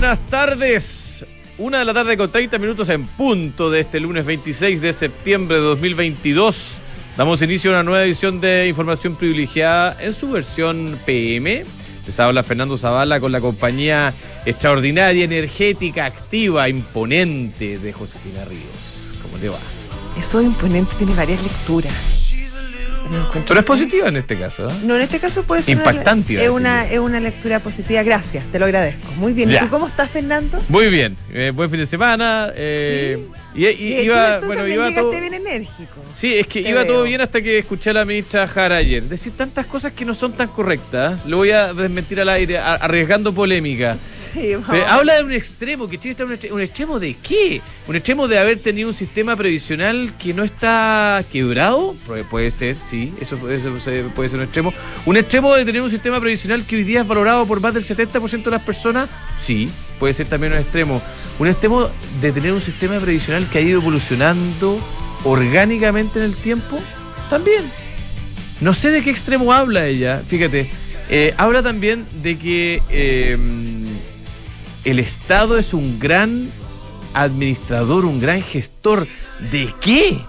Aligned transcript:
buenas 0.00 0.18
tardes. 0.28 1.24
Una 1.56 1.78
de 1.78 1.84
la 1.84 1.94
tarde 1.94 2.16
con 2.16 2.28
30 2.28 2.58
minutos 2.58 2.88
en 2.88 3.06
punto 3.06 3.70
de 3.70 3.78
este 3.78 4.00
lunes 4.00 4.24
26 4.24 4.80
de 4.80 4.92
septiembre 4.92 5.58
de 5.58 5.62
2022. 5.62 6.78
Damos 7.16 7.40
inicio 7.42 7.70
a 7.70 7.74
una 7.74 7.84
nueva 7.84 8.04
edición 8.04 8.40
de 8.40 8.66
Información 8.66 9.14
Privilegiada 9.14 9.96
en 10.00 10.12
su 10.12 10.32
versión 10.32 10.98
PM. 11.06 11.64
Les 12.06 12.18
habla 12.18 12.42
Fernando 12.42 12.76
Zavala 12.76 13.20
con 13.20 13.30
la 13.30 13.40
compañía 13.40 14.12
extraordinaria, 14.44 15.24
energética, 15.24 16.06
activa, 16.06 16.68
imponente 16.68 17.78
de 17.78 17.92
Josefina 17.92 18.44
Ríos. 18.44 19.12
¿Cómo 19.22 19.38
le 19.38 19.50
va? 19.50 19.58
Eso 20.18 20.40
de 20.40 20.46
imponente 20.46 20.92
tiene 20.98 21.14
varias 21.14 21.40
lecturas. 21.40 22.23
Pero 23.46 23.60
es 23.60 23.66
positiva 23.66 24.08
en 24.08 24.16
este 24.16 24.38
caso. 24.38 24.66
¿eh? 24.68 24.72
No, 24.84 24.96
en 24.96 25.02
este 25.02 25.18
caso 25.18 25.42
puede 25.44 25.62
ser 25.62 25.76
Impactante, 25.76 26.34
Una, 26.34 26.42
es, 26.44 26.48
una, 26.50 26.88
es 26.90 26.98
una 26.98 27.20
lectura 27.20 27.60
positiva. 27.60 28.02
Gracias, 28.02 28.44
te 28.50 28.58
lo 28.58 28.64
agradezco. 28.64 29.12
Muy 29.16 29.32
bien. 29.32 29.50
Ya. 29.50 29.58
¿Y 29.58 29.64
tú 29.64 29.70
cómo 29.70 29.86
estás, 29.88 30.10
Fernando? 30.10 30.60
Muy 30.68 30.88
bien, 30.88 31.16
eh, 31.32 31.52
buen 31.54 31.70
fin 31.70 31.80
de 31.80 31.86
semana. 31.86 32.52
eh, 32.54 33.18
y, 33.54 33.66
y- 33.66 34.00
iba, 34.02 34.40
tú, 34.40 34.40
tú 34.40 34.46
bueno, 34.52 34.66
iba 34.66 34.92
todo- 34.94 35.10
bien 35.10 35.32
enérgico. 35.34 36.02
Sí, 36.14 36.34
es 36.34 36.46
que 36.48 36.62
Te 36.62 36.70
iba 36.70 36.84
todo 36.84 37.04
bien 37.04 37.20
hasta 37.20 37.40
que 37.40 37.58
escuché 37.58 37.90
a 37.90 37.92
la 37.92 38.04
ministra 38.04 38.48
Jara 38.48 38.76
ayer. 38.78 39.02
Decir 39.04 39.32
tantas 39.36 39.66
cosas 39.66 39.92
que 39.92 40.04
no 40.04 40.12
son 40.14 40.32
tan 40.32 40.48
correctas. 40.48 41.24
Lo 41.26 41.36
voy 41.36 41.50
a 41.52 41.72
desmentir 41.72 42.20
al 42.20 42.28
aire, 42.30 42.58
arriesgando 42.58 43.32
polémica. 43.32 43.96
Sí, 44.34 44.52
habla 44.88 45.14
de 45.16 45.22
un 45.22 45.32
extremo, 45.32 45.86
que 45.88 45.96
Chile 45.98 46.10
está 46.10 46.24
en 46.24 46.28
un 46.28 46.34
extremo. 46.34 46.56
¿Un 46.56 46.60
extremo 46.62 46.98
de 47.00 47.14
qué? 47.22 47.60
¿Un 47.86 47.94
extremo 47.96 48.26
de 48.26 48.38
haber 48.38 48.58
tenido 48.58 48.88
un 48.88 48.94
sistema 48.94 49.36
previsional 49.36 50.12
que 50.18 50.34
no 50.34 50.42
está 50.42 51.24
quebrado? 51.30 51.94
Pu- 52.06 52.24
Puede 52.24 52.50
ser, 52.50 52.74
sí, 52.76 53.12
eso, 53.20 53.36
puede 53.36 53.60
ser 53.60 53.70
un 54.38 54.42
extremo. 54.44 54.74
¿Un 55.06 55.16
extremo 55.16 55.54
de 55.54 55.64
tener 55.64 55.82
un 55.82 55.90
sistema 55.90 56.18
previsional 56.20 56.64
que 56.66 56.76
hoy 56.76 56.82
día 56.82 57.02
es 57.02 57.06
valorado 57.06 57.46
por 57.46 57.60
más 57.60 57.72
del 57.74 57.84
70% 57.84 58.42
de 58.44 58.50
las 58.50 58.62
personas? 58.62 59.08
Sí, 59.40 59.70
puede 60.00 60.12
ser 60.12 60.26
también 60.26 60.52
un 60.54 60.58
extremo. 60.58 61.00
Un 61.38 61.46
extremo 61.48 61.88
de 62.20 62.32
tener 62.32 62.52
un 62.52 62.60
sistema 62.60 62.98
previsional 62.98 63.48
que 63.48 63.58
ha 63.58 63.60
ido 63.60 63.80
evolucionando 63.80 64.80
orgánicamente 65.24 66.18
en 66.18 66.24
el 66.24 66.36
tiempo? 66.36 66.80
También. 67.30 67.62
No 68.60 68.72
sé 68.74 68.90
de 68.90 69.02
qué 69.02 69.10
extremo 69.10 69.52
habla 69.52 69.86
ella, 69.86 70.22
fíjate. 70.26 70.70
Eh, 71.10 71.34
habla 71.36 71.62
también 71.62 72.06
de 72.22 72.38
que 72.38 72.80
eh, 72.88 73.36
el 74.84 74.98
Estado 74.98 75.58
es 75.58 75.72
un 75.74 75.98
gran 75.98 76.50
administrador, 77.14 78.04
un 78.04 78.20
gran 78.20 78.42
gestor. 78.42 79.06
¿De 79.50 79.72
qué? 79.80 80.20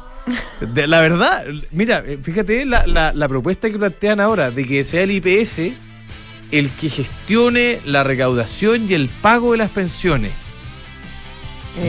De, 0.62 0.88
la 0.88 1.02
verdad, 1.02 1.46
mira, 1.72 2.04
eh, 2.06 2.18
fíjate 2.22 2.66
la, 2.66 2.88
la- 2.88 3.14
la 3.14 3.28
propuesta 3.28 3.70
que 3.70 3.78
plantean 3.78 4.20
ahora 4.20 4.50
de 4.52 4.66
que 4.66 4.84
sea 4.86 5.04
el 5.04 5.12
IPS 5.12 5.74
el 6.52 6.70
que 6.72 6.90
gestione 6.90 7.80
la 7.86 8.04
recaudación 8.04 8.86
y 8.90 8.94
el 8.94 9.10
pago 9.10 9.52
de 9.54 9.58
las 9.58 9.72
pensiones. 9.72 10.32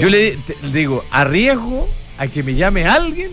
Yo 0.01 0.09
le, 0.09 0.33
te- 0.39 0.57
le 0.63 0.73
digo, 0.79 1.05
arriesgo 1.11 1.89
a 2.19 2.27
que 2.27 2.43
me 2.43 2.55
llame 2.55 2.87
alguien 2.87 3.31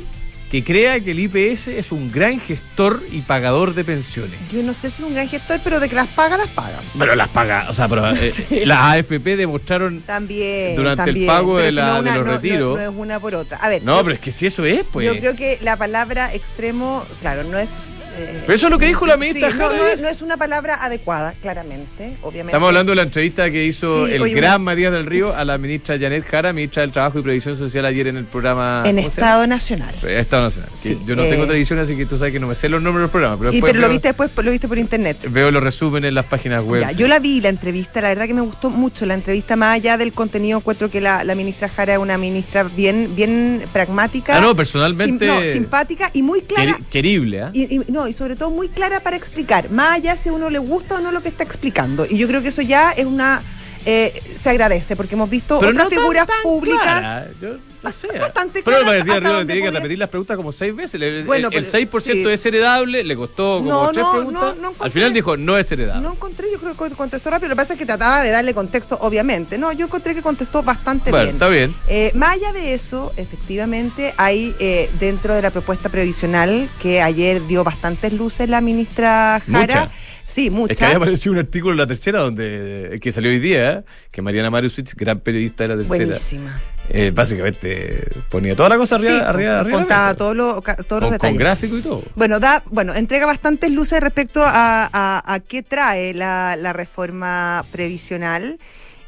que 0.54 0.64
crea 0.64 1.00
que 1.00 1.10
el 1.12 1.20
IPS 1.20 1.68
es 1.70 1.92
un 1.92 2.12
gran 2.12 2.40
gestor 2.40 3.02
y 3.12 3.22
pagador 3.22 3.74
de 3.74 3.84
pensiones. 3.84 4.36
Yo 4.52 4.62
no 4.62 4.76
sé 4.76 4.92
si 4.92 5.02
es 5.02 5.08
un 5.08 5.16
gran 5.16 5.28
gestor, 5.28 5.60
pero 5.64 5.80
de 5.80 5.90
que 5.90 5.96
las 5.96 6.08
paga, 6.10 6.38
las 6.38 6.48
paga. 6.50 6.80
Pero 7.00 7.16
las 7.16 7.28
paga, 7.30 7.66
o 7.70 7.74
sea, 7.74 7.88
pero, 7.88 8.08
eh, 8.16 8.30
Sí. 8.30 8.64
las 8.64 8.78
AFP 8.80 9.36
demostraron. 9.36 10.02
También. 10.02 10.76
Durante 10.76 11.10
el 11.10 11.26
pago 11.26 11.56
Pero 11.56 11.66
de 11.66 11.72
la- 11.72 12.02
de 12.04 12.12
los 12.14 12.26
no- 12.28 12.34
retiros. 12.34 12.78
No, 12.80 12.84
es 12.84 12.92
una 12.96 13.20
por 13.20 13.34
otra. 13.34 13.58
A 13.58 13.68
ver. 13.68 13.82
No, 13.82 13.98
yo, 13.98 14.04
pero 14.04 14.14
es 14.14 14.22
que 14.22 14.32
si 14.32 14.46
eso 14.46 14.64
es, 14.64 14.84
pues. 14.92 15.08
yo 15.08 15.18
creo 15.20 15.36
que 15.36 15.58
la 15.64 15.76
palabra 15.76 16.32
extremo, 16.36 17.04
claro, 17.20 17.44
no 17.46 17.58
es. 17.58 18.10
eh, 18.16 18.44
Pero 18.46 18.54
eso 18.54 18.68
es 18.68 18.72
lo 18.72 18.78
que 18.78 18.86
dijo 18.86 19.08
la 19.08 19.18
ministra 19.18 19.50
sí, 19.50 19.58
no, 19.58 20.08
es 20.08 20.22
una 20.22 20.38
palabra 20.38 20.84
adecuada, 20.84 21.34
claramente, 21.42 22.16
obviamente. 22.22 22.52
Estamos 22.52 22.68
hablando 22.68 22.92
de 22.92 22.98
la 22.98 23.02
entrevista 23.02 23.50
que 23.50 23.66
hizo 23.66 24.06
Sí, 24.06 24.14
el 24.14 24.22
oye, 24.22 24.36
gran 24.36 24.62
Matías 24.62 24.92
del 24.92 25.08
Río 25.08 25.36
a 25.36 25.44
la 25.46 25.58
ministra 25.58 25.98
Janet 26.00 26.24
Jara, 26.30 26.54
ministra 26.54 26.82
del 26.84 26.92
Trabajo 26.92 27.18
y 27.18 27.24
Previsión 27.24 27.58
Social, 27.58 27.86
ayer 27.88 28.06
en 28.06 28.18
el 28.18 28.26
programa. 28.26 28.84
en. 28.86 29.00
Estado 29.00 29.48
Nacional. 29.48 29.96
Estado 30.08 30.43
Nacional. 30.44 30.70
que 30.82 30.90
Sí, 30.96 31.02
yo 31.06 31.16
no 31.16 31.24
eh, 31.24 31.30
tengo 31.30 31.46
tradición, 31.46 31.80
así 31.80 31.96
que 31.96 32.06
tú 32.06 32.18
sabes 32.18 32.34
que 32.34 32.40
no 32.40 32.48
me 32.48 32.56
sé 32.56 32.70
los 32.70 32.82
nombres 32.82 33.00
de 33.00 33.04
los 33.04 33.12
programas. 33.12 33.40
Pero, 33.40 33.54
Y, 33.54 33.62
pero 33.62 33.80
lo 33.80 33.90
viste 33.90 34.10
después, 34.10 34.32
lo 34.36 34.52
viste 34.52 34.68
por 34.68 34.78
internet. 34.78 35.18
veo 35.30 35.52
los 35.52 35.64
resúmenes 35.64 36.10
en 36.10 36.16
las 36.16 36.26
páginas 36.26 36.64
web. 36.64 36.82
Ya, 36.82 36.90
sí. 36.90 36.96
yo 36.98 37.08
la 37.08 37.20
vi, 37.20 37.42
la 37.42 37.50
entrevista, 37.50 38.02
la 38.02 38.10
verdad 38.10 38.28
que 38.28 38.34
me 38.34 38.42
gustó 38.42 38.70
mucho 38.70 39.06
la 39.06 39.14
entrevista, 39.14 39.56
más 39.56 39.76
allá 39.76 39.98
del 39.98 40.14
contenido, 40.14 40.60
encuentro 40.60 40.90
que 40.92 41.02
la, 41.02 41.24
la 41.24 41.36
ministra 41.36 41.70
Jara 41.70 41.94
es 41.94 42.00
una 42.00 42.18
ministra 42.18 42.64
bien, 42.64 43.16
bien 43.16 43.64
pragmática. 43.74 44.38
Ah, 44.38 44.42
no, 44.42 44.50
sim- 44.50 44.58
personalmente. 44.58 45.26
no, 45.28 45.42
simpática 45.42 46.10
y 46.14 46.22
muy 46.22 46.42
clara. 46.42 46.78
queri- 46.78 46.86
querible, 46.90 47.42
¿ah? 47.42 47.50
Y, 47.54 47.76
y- 47.78 47.82
no, 47.90 48.08
y 48.08 48.14
sobre 48.14 48.36
todo 48.36 48.50
muy 48.50 48.70
clara 48.70 49.00
para 49.02 49.16
explicar, 49.18 49.70
más 49.72 49.94
allá 49.96 50.16
si 50.18 50.30
a 50.30 50.34
uno 50.34 50.50
le 50.50 50.60
gusta 50.60 50.96
o 50.96 51.00
no 51.02 51.12
lo 51.12 51.22
que 51.22 51.30
está 51.30 51.44
explicando. 51.44 52.06
Y 52.10 52.18
yo 52.18 52.28
creo 52.28 52.42
que 52.42 52.50
eso 52.50 52.62
ya 52.62 52.92
es 52.92 53.06
una. 53.06 53.42
eh, 53.86 54.14
se 54.38 54.50
agradece, 54.50 54.96
porque 54.96 55.16
hemos 55.16 55.30
visto 55.30 55.60
Pero 55.60 55.72
otras 55.72 55.86
no 55.86 55.90
figuras 55.90 56.26
públicas. 56.42 57.28
yo 57.42 57.56
sé. 57.92 58.08
bastante 58.20 58.62
Pero 58.64 58.78
el 58.78 58.84
clara, 58.84 59.00
hasta 59.00 59.20
Río 59.20 59.46
tiene 59.48 59.62
que 59.64 59.72
repetir 59.72 59.98
las 59.98 60.10
preguntas 60.10 60.38
como 60.38 60.52
seis 60.52 60.76
veces. 60.76 61.02
El, 61.02 61.24
Bueno, 61.26 61.50
el- 61.50 61.56
el 61.58 61.66
pero- 61.66 61.72
6% 61.72 62.30
sí. 62.30 62.34
es 62.34 62.46
heredable, 62.46 63.04
le 63.04 63.16
costó 63.16 63.58
como 63.58 63.70
No, 63.70 63.92
tres 63.92 64.04
no, 64.06 64.12
preguntas. 64.14 64.56
no. 64.62 64.74
Al 64.80 64.92
final 64.92 65.14
dijo, 65.14 65.36
no 65.38 65.58
es 65.58 65.72
heredable. 65.72 66.02
No 66.02 66.14
encontré, 66.14 66.48
yo 66.52 66.60
creo 66.60 66.74
que 66.78 66.96
contestó 66.96 67.30
rápido. 67.30 67.50
Lo 67.50 67.56
que 67.56 67.62
pasa 67.62 67.74
es 67.74 67.80
que 67.80 67.86
trataba 67.86 68.22
de 68.24 68.30
darle 68.32 68.54
contexto, 68.54 68.98
obviamente. 69.02 69.58
No, 69.58 69.72
yo 69.72 69.86
encontré 69.88 70.14
que 70.16 70.22
contestó 70.22 70.64
bastante 70.64 71.10
bueno, 71.12 71.26
bien. 71.26 71.36
está 71.36 71.48
bien. 71.50 71.76
Eh, 71.88 72.12
más 72.16 72.36
allá 72.36 72.54
de 72.54 72.74
eso, 72.74 73.12
efectivamente, 73.18 74.14
hay 74.18 74.56
eh, 74.60 74.90
dentro 75.00 75.36
de 75.36 75.42
la 75.42 75.52
propuesta 75.52 75.90
previsional 75.90 76.70
que 76.82 77.02
ayer 77.02 77.46
dio 77.48 77.64
bastantes 77.64 78.14
luces 78.14 78.48
la 78.50 78.62
ministra 78.62 79.42
Jara. 79.46 79.60
Mucha. 79.86 79.92
Sí, 80.26 80.46
Es 80.46 80.50
que 80.50 80.56
muchas. 80.56 80.82
había 80.82 80.98
aparecido 80.98 81.34
un 81.34 81.40
artículo 81.40 81.74
en 81.74 81.78
la 81.80 81.86
tercera 81.88 82.20
donde 82.22 82.98
que 83.02 83.12
salió 83.12 83.30
hoy 83.30 83.40
día, 83.40 83.72
¿eh? 83.72 83.84
que 84.10 84.22
Mariana 84.22 84.50
Mariusich, 84.50 84.96
gran 84.96 85.20
periodista 85.20 85.64
de 85.64 85.68
la 85.70 85.76
tercera, 85.76 86.06
Buenísima. 86.06 86.62
Eh, 86.90 87.12
básicamente 87.14 88.04
ponía 88.30 88.56
toda 88.56 88.70
la 88.70 88.78
cosa 88.78 88.96
arriba, 88.96 89.14
Sí, 89.14 89.22
arriba, 89.26 89.60
arriba. 89.62 89.78
contaba 89.80 90.14
todos 90.16 90.36
los, 90.36 90.56
los 90.56 90.64
con, 90.66 91.00
con 91.00 91.12
detalles. 91.12 91.40
gráfico 91.40 91.78
y 91.78 91.82
todo. 91.82 92.04
Bueno, 92.16 92.40
da, 92.40 92.64
bueno, 92.70 92.94
entrega 92.94 93.26
bastantes 93.26 93.72
luces 93.72 94.00
respecto 94.02 94.44
a, 94.44 94.90
a- 94.92 95.34
a 95.34 95.40
qué 95.40 95.64
trae 95.64 96.14
la, 96.14 96.56
la 96.58 96.74
reforma 96.74 97.64
previsional. 97.72 98.60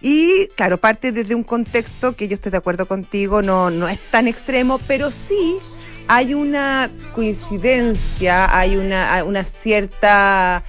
Y 0.01 0.47
claro, 0.55 0.77
parte 0.77 1.11
desde 1.11 1.33
un 1.35 1.43
contexto 1.43 2.15
que 2.15 2.27
yo 2.27 2.35
estoy 2.35 2.51
de 2.51 2.57
acuerdo 2.57 2.85
contigo, 2.85 3.41
no, 3.41 3.71
no 3.71 3.87
es 3.87 3.97
tan 4.11 4.27
extremo, 4.27 4.79
pero 4.87 5.09
sí 5.11 5.57
hay 6.07 6.33
una 6.35 6.91
coincidencia, 7.13 8.55
hay 8.57 8.77
una, 8.77 9.23
una 9.23 9.43
cierta 9.43 10.63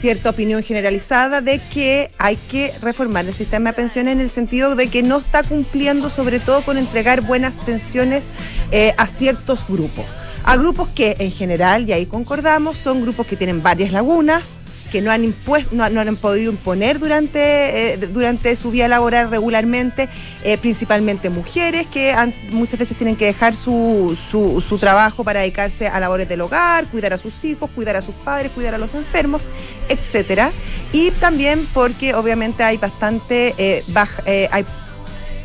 cierta 0.00 0.30
opinión 0.30 0.62
generalizada 0.62 1.42
de 1.42 1.60
que 1.72 2.10
hay 2.18 2.36
que 2.36 2.72
reformar 2.80 3.26
el 3.26 3.34
sistema 3.34 3.70
de 3.70 3.76
pensiones 3.76 4.14
en 4.14 4.20
el 4.20 4.30
sentido 4.30 4.74
de 4.74 4.88
que 4.88 5.02
no 5.02 5.18
está 5.18 5.42
cumpliendo 5.42 6.08
sobre 6.08 6.40
todo 6.40 6.62
con 6.62 6.78
entregar 6.78 7.20
buenas 7.20 7.56
pensiones 7.56 8.28
eh, 8.70 8.94
a 8.96 9.06
ciertos 9.06 9.66
grupos. 9.68 10.06
A 10.42 10.56
grupos 10.56 10.88
que 10.88 11.16
en 11.18 11.30
general, 11.30 11.86
y 11.88 11.92
ahí 11.92 12.06
concordamos, 12.06 12.78
son 12.78 13.02
grupos 13.02 13.26
que 13.26 13.36
tienen 13.36 13.62
varias 13.62 13.92
lagunas, 13.92 14.59
que 14.90 15.00
no 15.00 15.10
han, 15.10 15.24
impuesto, 15.24 15.70
no, 15.74 15.88
no 15.88 16.00
han 16.00 16.16
podido 16.16 16.50
imponer 16.52 16.98
durante, 16.98 17.92
eh, 17.92 17.96
durante 17.96 18.54
su 18.56 18.70
vida 18.70 18.88
laboral 18.88 19.30
regularmente, 19.30 20.08
eh, 20.44 20.58
principalmente 20.58 21.30
mujeres 21.30 21.86
que 21.86 22.12
han- 22.12 22.34
muchas 22.50 22.78
veces 22.80 22.96
tienen 22.96 23.16
que 23.16 23.26
dejar 23.26 23.54
su, 23.54 24.18
su, 24.30 24.60
su 24.66 24.78
trabajo 24.78 25.22
para 25.24 25.40
dedicarse 25.40 25.86
a 25.88 25.98
labores 26.00 26.28
del 26.28 26.40
hogar, 26.40 26.86
cuidar 26.88 27.12
a 27.12 27.18
sus 27.18 27.44
hijos, 27.44 27.70
cuidar 27.74 27.96
a 27.96 28.02
sus 28.02 28.14
padres, 28.16 28.50
cuidar 28.52 28.74
a 28.74 28.78
los 28.78 28.94
enfermos, 28.94 29.42
etcétera. 29.88 30.50
Y 30.92 31.10
también 31.12 31.66
porque 31.72 32.14
obviamente 32.14 32.62
hay 32.64 32.76
bastante 32.76 33.54
eh, 33.58 33.84
baja- 33.88 34.22
hay, 34.50 34.64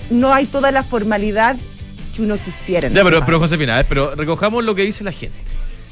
no 0.09 0.33
hay 0.33 0.45
toda 0.45 0.71
la 0.71 0.83
formalidad 0.83 1.55
que 2.15 2.21
uno 2.21 2.37
quisiera. 2.37 2.87
Ya, 2.89 3.03
pero, 3.03 3.25
pero 3.25 3.39
Josefina, 3.39 3.83
pero 3.87 4.15
recojamos 4.15 4.63
lo 4.63 4.73
que 4.75 4.83
dice 4.83 5.03
la 5.03 5.11
gente. 5.11 5.37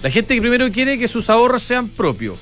La 0.01 0.09
gente 0.09 0.33
que 0.35 0.41
primero 0.41 0.71
quiere 0.71 0.97
que 0.97 1.07
sus 1.07 1.29
ahorros 1.29 1.63
sean 1.63 1.87
propios. 1.89 2.37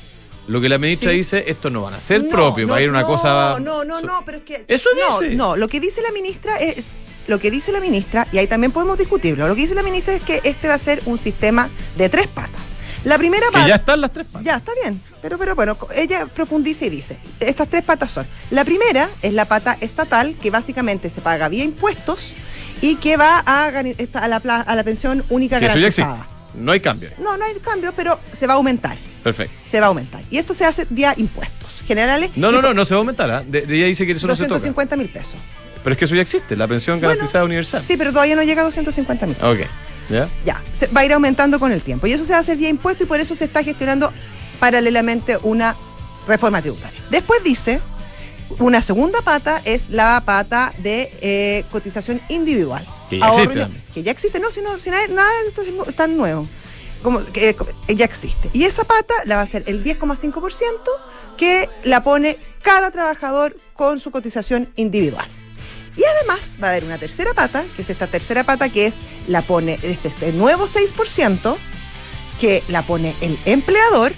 Lo 0.51 0.59
que 0.61 0.67
la 0.69 0.77
ministra 0.77 1.11
Sí. 1.11 1.17
dice, 1.17 1.43
esto 1.47 1.69
no 1.69 1.81
van 1.83 1.93
a 1.93 2.01
ser 2.01 2.23
No, 2.23 2.29
propios, 2.29 2.69
va 2.69 2.75
a 2.75 2.81
ir 2.81 2.89
una 2.89 3.01
no, 3.01 3.07
cosa... 3.07 3.57
No, 3.61 3.83
no, 3.85 3.99
so- 4.01 4.05
no, 4.05 4.21
pero 4.25 4.39
es 4.39 4.43
que. 4.43 4.65
Eso 4.67 4.89
no, 4.95 5.19
dice. 5.21 5.35
No, 5.35 5.55
lo 5.55 5.67
que 5.69 5.79
dice 5.79 6.01
la 6.01 6.11
ministra 6.11 6.57
es. 6.57 6.83
Lo 7.27 7.39
que 7.39 7.49
dice 7.51 7.71
la 7.71 7.79
ministra, 7.79 8.27
y 8.31 8.39
ahí 8.39 8.47
también 8.47 8.71
podemos 8.71 8.97
discutirlo, 8.97 9.47
lo 9.47 9.55
que 9.55 9.61
dice 9.61 9.75
la 9.75 9.83
ministra 9.83 10.13
es 10.15 10.21
que 10.21 10.41
este 10.43 10.67
va 10.67 10.73
a 10.73 10.77
ser 10.79 11.01
un 11.05 11.17
sistema 11.19 11.69
de 11.95 12.09
tres 12.09 12.27
patas. 12.27 12.61
La 13.05 13.17
primera 13.17 13.45
Que 13.47 13.53
pata. 13.53 13.67
ya 13.67 13.75
están 13.75 14.01
las 14.01 14.11
tres 14.11 14.27
patas. 14.27 14.43
Ya, 14.45 14.55
está 14.57 14.71
bien. 14.83 14.99
Pero, 15.21 15.37
pero 15.37 15.55
bueno, 15.55 15.77
ella 15.95 16.25
profundiza 16.25 16.85
y 16.85 16.89
dice, 16.89 17.17
estas 17.39 17.69
tres 17.69 17.83
patas 17.83 18.11
son. 18.11 18.27
La 18.49 18.65
primera 18.65 19.07
es 19.21 19.33
la 19.33 19.45
pata 19.45 19.77
estatal, 19.79 20.35
que 20.41 20.49
básicamente 20.51 21.09
se 21.09 21.21
paga 21.21 21.47
vía 21.47 21.63
impuestos 21.63 22.33
y 22.81 22.95
que 22.95 23.15
va 23.17 23.41
a, 23.45 23.67
a, 23.67 24.27
la, 24.27 24.37
a 24.61 24.75
la 24.75 24.83
pensión 24.83 25.23
única 25.29 25.59
Que 25.59 25.67
eso 25.67 25.75
ya 25.75 25.79
garantizada. 25.81 26.15
existe. 26.15 26.31
No 26.61 26.71
hay 26.73 26.79
cambio. 26.81 27.09
No, 27.19 27.37
no 27.37 27.45
hay 27.45 27.53
cambio, 27.63 27.93
pero 27.95 28.19
se 28.37 28.45
va 28.47 28.53
a 28.53 28.57
aumentar. 28.57 28.97
Perfecto. 29.23 29.53
Se 29.69 29.79
va 29.79 29.87
a 29.87 29.89
aumentar. 29.89 30.23
Y 30.29 30.37
esto 30.37 30.53
se 30.53 30.65
hace 30.65 30.85
vía 30.89 31.13
impuestos 31.17 31.81
generales. 31.85 32.31
No, 32.35 32.51
no, 32.51 32.61
no, 32.61 32.73
no 32.73 32.85
se 32.85 32.93
va 32.93 32.99
a 32.99 33.01
aumentar. 33.01 33.31
¿ah? 33.31 33.43
De, 33.45 33.61
de 33.61 33.75
ella 33.75 33.85
dice 33.87 34.05
que 34.05 34.13
eso 34.13 34.27
no 34.27 34.35
se 34.35 34.43
toca. 34.43 34.55
250 34.55 34.97
mil 34.97 35.09
pesos. 35.09 35.39
Pero 35.83 35.93
es 35.93 35.99
que 35.99 36.05
eso 36.05 36.15
ya 36.15 36.21
existe, 36.21 36.55
la 36.55 36.67
pensión 36.67 36.99
Bueno, 36.99 37.09
garantizada 37.09 37.43
universal. 37.43 37.83
Sí, 37.83 37.95
pero 37.97 38.11
todavía 38.11 38.35
no 38.35 38.43
llega 38.43 38.61
a 38.61 38.65
250 38.65 39.25
mil 39.25 39.35
pesos. 39.35 39.61
Ok. 39.61 39.67
¿Ya? 40.09 40.29
Ya, 40.45 40.61
se 40.73 40.87
va 40.87 41.01
a 41.01 41.05
ir 41.05 41.13
aumentando 41.13 41.59
con 41.59 41.71
el 41.71 41.81
tiempo. 41.81 42.05
Y 42.07 42.13
eso 42.13 42.25
se 42.25 42.31
va 42.31 42.37
a 42.37 42.41
hacer 42.41 42.57
vía 42.57 42.69
impuesto 42.69 43.03
y 43.03 43.07
por 43.07 43.19
eso 43.19 43.33
se 43.33 43.45
está 43.45 43.63
gestionando 43.63 44.11
paralelamente 44.59 45.37
una 45.41 45.75
reforma 46.27 46.61
tributaria. 46.61 46.99
Después 47.09 47.43
dice 47.43 47.81
una 48.59 48.81
segunda 48.81 49.21
pata 49.21 49.61
es 49.65 49.89
la 49.89 50.21
pata 50.25 50.73
de 50.79 51.11
eh, 51.21 51.63
cotización 51.71 52.19
individual. 52.29 52.85
Que 53.09 53.19
ya 53.19 53.25
Ahorro 53.25 53.43
existe. 53.43 53.81
Que 53.93 54.03
ya 54.03 54.11
existe, 54.11 54.39
no, 54.39 54.51
si, 54.51 54.61
no, 54.61 54.79
si 54.79 54.89
nada, 54.89 55.07
nada 55.07 55.29
de 55.43 55.47
esto 55.49 55.61
es 55.87 55.95
tan 55.95 56.17
nuevo. 56.17 56.47
Como 57.01 57.23
que 57.25 57.49
eh, 57.49 57.95
ya 57.95 58.05
existe. 58.05 58.49
Y 58.53 58.65
esa 58.65 58.83
pata 58.83 59.13
la 59.25 59.37
va 59.37 59.41
a 59.41 59.47
ser 59.47 59.63
el 59.67 59.83
10,5% 59.83 60.61
que 61.37 61.69
la 61.83 62.03
pone 62.03 62.37
cada 62.61 62.91
trabajador 62.91 63.57
con 63.73 63.99
su 63.99 64.11
cotización 64.11 64.71
individual. 64.75 65.27
Y 65.97 66.03
además 66.05 66.57
va 66.63 66.67
a 66.67 66.71
haber 66.71 66.83
una 66.85 66.97
tercera 66.97 67.33
pata, 67.33 67.65
que 67.75 67.81
es 67.81 67.89
esta 67.89 68.07
tercera 68.07 68.43
pata 68.43 68.69
que 68.69 68.85
es 68.85 68.95
la 69.27 69.41
pone 69.41 69.79
este, 69.81 70.07
este 70.07 70.31
nuevo 70.31 70.67
6% 70.67 71.55
que 72.39 72.63
la 72.69 72.81
pone 72.83 73.15
el 73.21 73.37
empleador, 73.45 74.13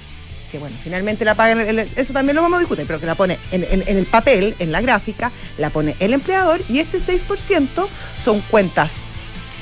que 0.52 0.60
bueno, 0.60 0.76
finalmente 0.84 1.26
la 1.26 1.34
paga, 1.36 1.54
el- 1.64 1.80
el- 1.80 1.90
eso 1.96 2.14
también 2.14 2.36
lo 2.36 2.42
vamos 2.44 2.58
a 2.58 2.60
discutir, 2.60 2.86
pero 2.86 3.00
que 3.00 3.06
la 3.08 3.16
pone 3.16 3.40
en, 3.52 3.64
en- 3.64 3.84
en 3.88 3.98
el 3.98 4.06
papel, 4.06 4.56
en 4.60 4.72
la 4.72 4.82
gráfica, 4.82 5.32
la 5.58 5.72
pone 5.72 5.96
el 6.00 6.14
empleador 6.14 6.62
y 6.70 6.80
este 6.80 7.00
6% 7.00 7.88
son 8.16 8.42
cuentas 8.42 8.98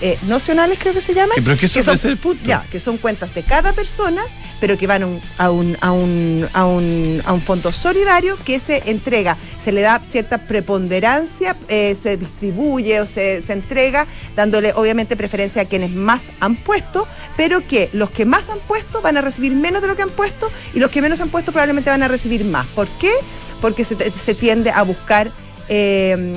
eh, 0.01 0.17
nocionales, 0.23 0.79
creo 0.79 0.93
que 0.93 1.01
se 1.01 1.13
llaman. 1.13 1.35
Pero 1.35 1.53
es 1.53 1.59
que 1.59 1.65
eso 1.67 1.83
son, 1.83 1.93
es 1.95 2.05
el 2.05 2.17
punto. 2.17 2.43
Ya, 2.43 2.65
que 2.71 2.79
son 2.79 2.97
cuentas 2.97 3.33
de 3.35 3.43
cada 3.43 3.71
persona, 3.73 4.21
pero 4.59 4.77
que 4.77 4.87
van 4.87 5.03
a 5.03 5.07
un, 5.07 5.21
a 5.37 5.51
un, 5.51 5.77
a 5.81 5.91
un, 5.91 6.49
a 6.53 6.65
un, 6.65 7.21
a 7.25 7.33
un 7.33 7.41
fondo 7.41 7.71
solidario 7.71 8.37
que 8.43 8.59
se 8.59 8.83
entrega, 8.89 9.37
se 9.63 9.71
le 9.71 9.81
da 9.81 10.01
cierta 10.07 10.39
preponderancia, 10.39 11.55
eh, 11.67 11.95
se 12.01 12.17
distribuye 12.17 12.99
o 12.99 13.05
se, 13.05 13.41
se 13.41 13.53
entrega, 13.53 14.07
dándole 14.35 14.73
obviamente 14.73 15.15
preferencia 15.15 15.61
a 15.63 15.65
quienes 15.65 15.91
más 15.91 16.23
han 16.39 16.55
puesto, 16.55 17.07
pero 17.37 17.67
que 17.67 17.89
los 17.93 18.09
que 18.11 18.25
más 18.25 18.49
han 18.49 18.59
puesto 18.59 19.01
van 19.01 19.17
a 19.17 19.21
recibir 19.21 19.53
menos 19.53 19.81
de 19.81 19.87
lo 19.87 19.95
que 19.95 20.01
han 20.01 20.09
puesto 20.09 20.51
y 20.73 20.79
los 20.79 20.91
que 20.91 21.01
menos 21.01 21.21
han 21.21 21.29
puesto 21.29 21.51
probablemente 21.51 21.89
van 21.89 22.03
a 22.03 22.07
recibir 22.07 22.43
más. 22.45 22.65
¿Por 22.67 22.87
qué? 22.99 23.11
Porque 23.61 23.83
se, 23.83 23.95
se 24.11 24.35
tiende 24.35 24.71
a 24.71 24.81
buscar 24.83 25.31
eh, 25.69 26.35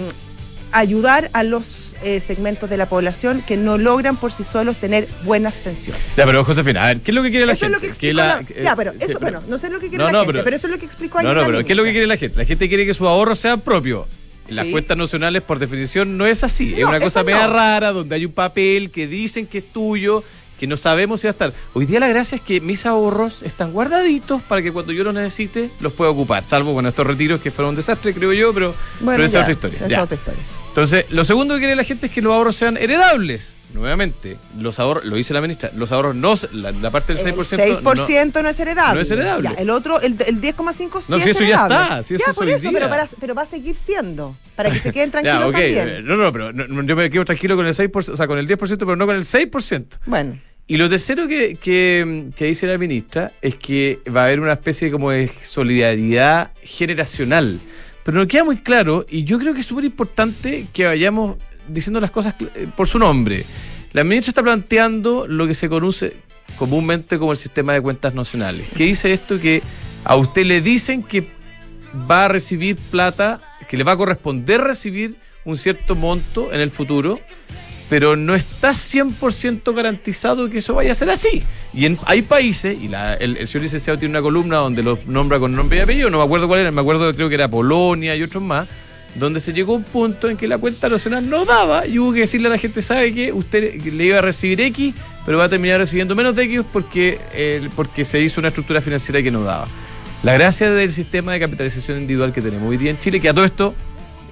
ayudar 0.72 1.30
a 1.32 1.42
los 1.42 1.93
eh, 2.04 2.20
segmentos 2.20 2.68
de 2.70 2.76
la 2.76 2.88
población 2.88 3.42
que 3.46 3.56
no 3.56 3.78
logran 3.78 4.16
por 4.16 4.30
sí 4.30 4.44
solos 4.44 4.76
tener 4.76 5.08
buenas 5.24 5.54
pensiones. 5.54 6.00
Ya, 6.16 6.24
pero 6.26 6.44
Josefina, 6.44 6.84
a 6.84 6.86
ver, 6.88 7.00
¿qué 7.00 7.10
es 7.10 7.14
lo 7.14 7.22
que 7.22 7.30
quiere 7.30 7.46
la 7.46 7.52
Eso 7.54 7.64
es 7.66 7.70
gente? 7.72 7.76
lo 7.76 7.80
que 7.80 7.86
Que 7.86 7.90
explicó 8.08 8.16
la- 8.16 8.26
la- 8.26 8.40
eh, 8.42 8.62
Ya, 8.62 8.76
pero 8.76 8.92
sí, 8.92 8.98
eso, 9.00 9.18
pero- 9.18 9.20
bueno, 9.20 9.42
no 9.48 9.58
sé 9.58 9.70
lo 9.70 9.80
que 9.80 9.88
quiere 9.88 9.98
No, 9.98 10.06
la 10.06 10.12
no, 10.12 10.18
gente, 10.20 10.32
pero- 10.32 10.44
pero, 10.44 10.56
eso 10.56 10.66
es 10.66 10.72
lo 10.72 10.78
que 10.78 10.84
explicó 10.86 11.18
ayer 11.18 11.34
No, 11.34 11.40
no, 11.40 11.46
pero 11.46 11.64
¿qué 11.64 11.72
es 11.72 11.76
lo 11.76 11.84
que 11.84 11.90
quiere 11.92 12.06
la 12.06 12.16
gente? 12.16 12.36
La 12.38 12.44
gente 12.44 12.68
quiere 12.68 12.86
que 12.86 12.94
sus 12.94 13.06
ahorros 13.06 13.38
sean 13.38 13.60
propios. 13.60 14.06
Las 14.48 14.66
Sí. 14.66 14.72
cuentas 14.72 14.96
nacionales, 14.98 15.42
por 15.42 15.58
definición, 15.58 16.18
no 16.18 16.26
es 16.26 16.44
así. 16.44 16.74
es 16.74 16.80
No, 16.80 16.90
una 16.90 17.00
cosa 17.00 17.24
media 17.24 17.46
no. 17.46 17.54
rara 17.54 17.92
donde 17.92 18.14
hay 18.14 18.26
un 18.26 18.32
papel 18.32 18.90
que 18.90 19.06
dicen 19.06 19.46
que 19.46 19.58
es 19.58 19.72
tuyo, 19.72 20.22
que 20.60 20.66
no 20.66 20.76
sabemos 20.76 21.22
si 21.22 21.26
va 21.26 21.30
a 21.30 21.32
estar. 21.32 21.52
Hoy 21.72 21.86
día 21.86 21.98
la 21.98 22.08
gracia 22.08 22.36
es 22.36 22.42
que 22.42 22.60
mis 22.60 22.84
ahorros 22.86 23.42
están 23.42 23.72
guardaditos 23.72 24.42
para 24.42 24.60
que 24.62 24.70
cuando 24.70 24.92
yo 24.92 25.02
los 25.02 25.14
necesite 25.14 25.70
los 25.80 25.94
pueda 25.94 26.10
ocupar. 26.10 26.44
Salvo 26.44 26.74
con 26.74 26.86
estos 26.86 27.06
retiros 27.06 27.40
que 27.40 27.50
fueron 27.50 27.70
un 27.70 27.76
desastre, 27.76 28.12
creo 28.12 28.32
yo, 28.34 28.52
pero, 28.52 28.74
Bueno, 29.00 29.16
pero 29.16 29.24
esa 29.24 29.32
ya, 29.32 29.38
es 29.40 29.44
otra 29.44 29.52
historia. 29.68 29.86
esa 29.86 29.96
es 29.96 30.02
otra 30.02 30.16
historia. 30.16 30.42
Entonces, 30.74 31.06
lo 31.10 31.24
segundo 31.24 31.54
que 31.54 31.60
quiere 31.60 31.76
la 31.76 31.84
gente 31.84 32.06
es 32.06 32.12
que 32.12 32.20
los 32.20 32.32
ahorros 32.32 32.56
sean 32.56 32.76
heredables. 32.76 33.56
Nuevamente, 33.74 34.36
los 34.58 34.80
ahorros, 34.80 35.04
lo 35.04 35.14
dice 35.14 35.32
la 35.32 35.40
ministra, 35.40 35.70
los 35.76 35.92
ahorros 35.92 36.16
no, 36.16 36.34
la, 36.52 36.72
la 36.72 36.90
parte 36.90 37.14
del 37.14 37.22
6%. 37.24 37.58
El 37.60 37.76
6% 37.76 38.42
no, 38.42 38.48
es 38.48 38.58
heredable. 38.60 38.94
no 38.96 39.00
es 39.00 39.10
heredable. 39.10 39.50
Ya, 39.50 39.62
el 39.62 39.70
otro, 39.70 40.00
el, 40.00 40.12
el 40.26 40.40
10,5 40.40 41.00
sí 41.00 41.04
No, 41.08 41.16
es 41.16 41.22
si 41.24 41.32
ya 41.32 41.38
heredable. 41.66 41.76
está, 41.76 42.02
si 42.02 42.14
eso 42.16 42.24
ya, 42.26 42.30
es 42.32 42.36
por 42.36 42.48
eso, 42.48 42.70
pero, 42.72 42.88
para- 42.90 43.08
pero 43.20 43.34
va 43.36 43.42
a 43.42 43.46
seguir 43.46 43.76
siendo. 43.76 44.36
Para 44.56 44.70
que 44.72 44.80
se 44.80 44.90
queden 44.90 45.10
tranquilos 45.12 45.40
Ya, 45.40 45.46
ok, 45.46 45.52
también. 45.54 45.88
eh, 45.88 46.02
No, 46.02 46.16
no, 46.16 46.32
pero 46.32 46.52
no, 46.52 46.66
no, 46.66 46.82
yo 46.82 46.96
me 46.96 47.08
quedo 47.08 47.24
tranquilo 47.24 47.54
con 47.56 47.66
el 47.66 47.74
6%, 47.74 48.08
o 48.12 48.16
sea, 48.16 48.26
con 48.26 48.38
el 48.38 48.48
10%, 48.48 48.58
pero 48.78 48.96
no 48.96 49.06
con 49.06 49.14
el 49.16 49.22
6%. 49.22 49.86
Bueno, 50.06 50.40
Y 50.66 50.76
lo 50.76 50.88
tercero 50.88 51.28
que, 51.28 51.54
que, 51.56 52.30
que 52.36 52.44
dice 52.46 52.66
la 52.66 52.78
ministra 52.78 53.30
es 53.42 53.54
que 53.56 54.00
va 54.14 54.22
a 54.22 54.24
haber 54.26 54.40
una 54.40 54.54
especie 54.54 54.90
como 54.90 55.10
de 55.12 55.28
solidaridad 55.42 56.50
generacional. 56.62 57.60
Pero 58.04 58.18
no 58.18 58.28
queda 58.28 58.44
muy 58.44 58.58
claro 58.58 59.04
y 59.08 59.24
yo 59.24 59.38
creo 59.38 59.54
que 59.54 59.60
es 59.60 59.66
súper 59.66 59.84
importante 59.84 60.66
que 60.72 60.84
vayamos 60.84 61.36
diciendo 61.68 62.00
las 62.00 62.10
cosas 62.10 62.34
eh, 62.40 62.68
por 62.76 62.86
su 62.86 62.98
nombre. 62.98 63.44
La 63.92 64.04
ministra 64.04 64.30
está 64.30 64.42
planteando 64.42 65.26
lo 65.26 65.46
que 65.46 65.54
se 65.54 65.68
conoce 65.68 66.16
comúnmente 66.56 67.18
como 67.18 67.32
el 67.32 67.38
sistema 67.38 67.72
de 67.72 67.80
cuentas 67.80 68.14
nacionales. 68.14 68.68
Que 68.76 68.84
dice 68.84 69.12
esto 69.12 69.40
que 69.40 69.62
a 70.04 70.16
usted 70.16 70.44
le 70.44 70.60
dicen 70.60 71.02
que 71.02 71.26
va 72.10 72.26
a 72.26 72.28
recibir 72.28 72.76
plata, 72.76 73.40
que 73.68 73.76
le 73.76 73.84
va 73.84 73.92
a 73.92 73.96
corresponder 73.96 74.60
recibir 74.60 75.16
un 75.44 75.56
cierto 75.56 75.94
monto 75.94 76.52
en 76.52 76.60
el 76.60 76.70
futuro, 76.70 77.20
pero 77.88 78.16
no 78.16 78.34
está 78.34 78.70
100% 78.70 79.74
garantizado 79.74 80.48
que 80.48 80.58
eso 80.58 80.74
vaya 80.74 80.92
a 80.92 80.94
ser 80.94 81.10
así. 81.10 81.42
Y 81.72 81.86
en, 81.86 81.98
hay 82.06 82.22
países, 82.22 82.80
y 82.80 82.88
la- 82.88 83.14
el, 83.14 83.36
el 83.36 83.46
señor 83.48 83.64
licenciado 83.64 83.98
tiene 83.98 84.12
una 84.12 84.22
columna 84.22 84.56
donde 84.56 84.82
los 84.82 85.06
nombra 85.06 85.38
con 85.38 85.54
nombre 85.54 85.78
y 85.78 85.80
apellido, 85.80 86.10
no 86.10 86.18
me 86.18 86.24
acuerdo 86.24 86.48
cuál 86.48 86.60
era, 86.60 86.72
me 86.72 86.80
acuerdo 86.80 87.12
creo 87.14 87.28
que 87.28 87.34
era 87.34 87.48
Polonia 87.48 88.16
y 88.16 88.22
otros 88.22 88.42
más, 88.42 88.66
donde 89.14 89.38
se 89.38 89.52
llegó 89.52 89.74
a 89.74 89.76
un 89.76 89.84
punto 89.84 90.28
en 90.28 90.36
que 90.36 90.48
la 90.48 90.58
cuenta 90.58 90.88
nacional 90.88 91.28
no 91.28 91.44
daba 91.44 91.86
y 91.86 91.98
hubo 92.00 92.12
que 92.12 92.20
decirle 92.20 92.48
a 92.48 92.50
la 92.50 92.58
gente, 92.58 92.82
sabe 92.82 93.14
que 93.14 93.32
usted 93.32 93.80
le 93.84 94.04
iba 94.04 94.18
a 94.18 94.22
recibir 94.22 94.60
X, 94.60 94.92
pero 95.24 95.38
va 95.38 95.44
a 95.44 95.48
terminar 95.48 95.78
recibiendo 95.78 96.14
menos 96.16 96.34
de 96.34 96.42
X 96.44 96.62
porque, 96.72 97.20
eh, 97.32 97.68
porque 97.76 98.04
se 98.04 98.20
hizo 98.20 98.40
una 98.40 98.48
estructura 98.48 98.80
financiera 98.80 99.22
que 99.22 99.30
no 99.30 99.42
daba. 99.44 99.68
La 100.24 100.32
gracia 100.32 100.70
del 100.70 100.90
sistema 100.90 101.32
de 101.32 101.40
capitalización 101.40 101.98
individual 102.00 102.32
que 102.32 102.40
tenemos 102.40 102.68
hoy 102.68 102.76
día 102.78 102.90
en 102.90 102.98
Chile, 102.98 103.20
que 103.20 103.28
a 103.28 103.34
todo 103.34 103.44
esto, 103.44 103.74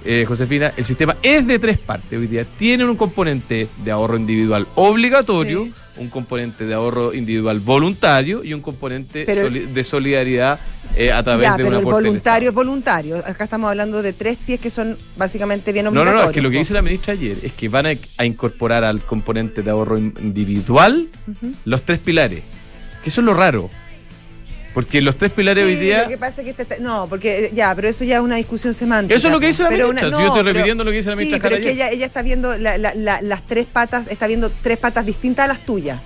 eh, 0.05 0.25
Josefina, 0.27 0.73
el 0.75 0.85
sistema 0.85 1.17
es 1.23 1.45
de 1.47 1.59
tres 1.59 1.77
partes 1.79 2.17
hoy 2.19 2.27
día. 2.27 2.45
Tiene 2.45 2.85
un 2.85 2.95
componente 2.95 3.67
de 3.83 3.91
ahorro 3.91 4.17
individual 4.17 4.67
obligatorio, 4.75 5.65
Sí. 5.65 5.73
un 5.97 6.09
componente 6.09 6.65
de 6.65 6.73
ahorro 6.73 7.13
individual 7.13 7.59
voluntario 7.59 8.43
y 8.43 8.53
un 8.53 8.61
componente 8.61 9.23
Pero- 9.25 9.43
soli- 9.43 9.65
de 9.67 9.83
solidaridad 9.83 10.59
eh, 10.95 11.11
a 11.11 11.23
través 11.23 11.43
ya, 11.43 11.51
de 11.51 11.57
pero 11.57 11.67
una 11.69 11.77
el 11.77 11.83
aporte 11.83 12.07
voluntario 12.07 12.49
es 12.49 12.55
voluntario. 12.55 13.17
Acá 13.17 13.43
estamos 13.45 13.69
hablando 13.69 14.01
de 14.01 14.13
tres 14.13 14.37
pies 14.37 14.59
que 14.59 14.69
son 14.69 14.97
básicamente 15.17 15.71
bien 15.71 15.85
No, 15.85 15.91
no, 15.91 16.01
obligatorios. 16.01 16.23
no, 16.25 16.29
es 16.31 16.33
que 16.35 16.41
lo 16.41 16.49
que 16.51 16.57
dice 16.57 16.73
la 16.73 16.81
ministra 16.81 17.13
ayer 17.13 17.37
es 17.43 17.53
que 17.53 17.69
van 17.69 17.85
a, 17.85 17.93
a 18.17 18.25
incorporar 18.25 18.83
al 18.83 19.01
componente 19.01 19.61
de 19.63 19.69
ahorro 19.71 19.97
in- 19.97 20.13
individual 20.21 21.07
los 21.65 21.83
tres 21.83 21.99
pilares. 21.99 22.41
Que 23.03 23.09
eso 23.09 23.21
es 23.21 23.25
lo 23.25 23.33
raro. 23.33 23.69
Porque 24.73 25.01
los 25.01 25.15
tres 25.17 25.31
pilares 25.31 25.65
hoy 25.65 25.75
Sí, 25.75 25.81
día. 25.81 26.03
Lo 26.03 26.09
que 26.09 26.17
pasa 26.17 26.41
es 26.41 26.45
que 26.45 26.51
este 26.51 26.63
está- 26.63 26.77
no, 26.79 27.07
porque 27.07 27.45
eh, 27.45 27.51
ya, 27.53 27.75
pero 27.75 27.87
eso 27.89 28.03
ya 28.03 28.15
es 28.15 28.21
una 28.21 28.37
discusión 28.37 28.73
semántica. 28.73 29.15
Eso 29.15 29.27
es 29.27 29.31
lo 29.33 29.39
que 29.39 29.47
dice 29.47 29.61
la 29.63 29.69
Pero 29.69 29.87
ministra, 29.89 30.09
si 30.09 30.23
yo 30.23 30.27
estoy 30.27 30.43
repitiendo 30.43 30.83
lo 30.83 30.89
que 30.91 30.97
dice 30.97 31.09
la 31.09 31.15
ministra 31.15 31.37
Sí, 31.37 31.41
pero 31.43 31.55
es 31.55 31.61
que 31.61 31.71
ella, 31.73 31.89
ella 31.91 32.05
está 32.07 32.21
viendo 32.23 32.57
la- 32.57 32.77
la- 32.79 32.93
la- 32.95 33.21
las 33.21 33.45
tres 33.45 33.65
patas, 33.71 34.07
está 34.09 34.25
viendo 34.25 34.51
tres 34.63 34.79
patas 34.79 35.05
distintas 35.05 35.45
a 35.45 35.47
las 35.49 35.63
tuyas. 35.65 35.99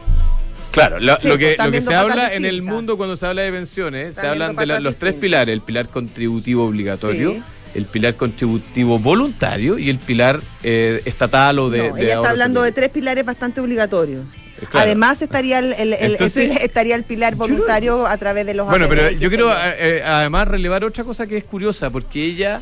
Claro, 0.72 1.00
Sí, 1.00 1.06
lo 1.06 1.18
pues, 1.18 1.38
que, 1.38 1.52
están 1.52 1.68
lo 1.68 1.72
que 1.72 1.81
se 1.81 1.96
habla 1.96 2.34
en 2.34 2.46
el 2.46 2.62
mundo 2.62 2.98
cuando 2.98 3.16
se 3.16 3.25
habla 3.25 3.42
de 3.44 3.52
pensiones, 3.52 4.15
se 4.15 4.27
hablan 4.27 4.56
de 4.56 4.65
los 4.82 4.96
tres 4.98 5.15
pilares: 5.15 5.53
el 5.53 5.62
pilar 5.62 5.88
contributivo 5.88 6.65
obligatorio, 6.65 7.32
Sí. 7.32 7.44
el 7.74 7.86
pilar 7.86 8.15
contributivo 8.15 9.00
voluntario 9.00 9.80
y 9.80 9.89
el 9.89 9.98
pilar 9.98 10.41
eh, 10.63 11.01
estatal 11.06 11.58
o 11.60 11.70
de. 11.70 11.89
no, 11.89 11.96
de 11.96 12.03
ella 12.03 12.15
está 12.15 12.30
hablando 12.30 12.62
de 12.62 12.72
tres 12.74 12.89
pilares 12.89 13.25
bastante 13.25 13.62
obligatorios. 13.62 14.25
Eh, 14.62 14.66
claro. 14.70 14.86
Además 14.86 15.22
estaría 15.22 15.60
el, 15.60 15.74
el- 15.74 15.94
el- 15.94 15.94
el 15.94 16.12
Entonces- 16.14 16.48
pilar, 16.50 16.62
estaría 16.64 16.96
el 16.96 17.04
pilar 17.04 17.36
voluntario 17.36 18.06
a 18.08 18.18
través 18.18 18.46
de 18.46 18.54
los 18.54 18.68
Bueno, 18.68 18.88
pero 18.90 19.10
yo 19.12 19.30
quiero 19.30 19.52
eh, 19.52 19.76
eh, 19.78 20.04
además 20.06 20.48
relevar 20.48 20.84
otra 20.84 21.04
cosa 21.04 21.28
que 21.28 21.38
es 21.38 21.44
curiosa, 21.44 21.90
porque 21.90 22.24
ella 22.24 22.62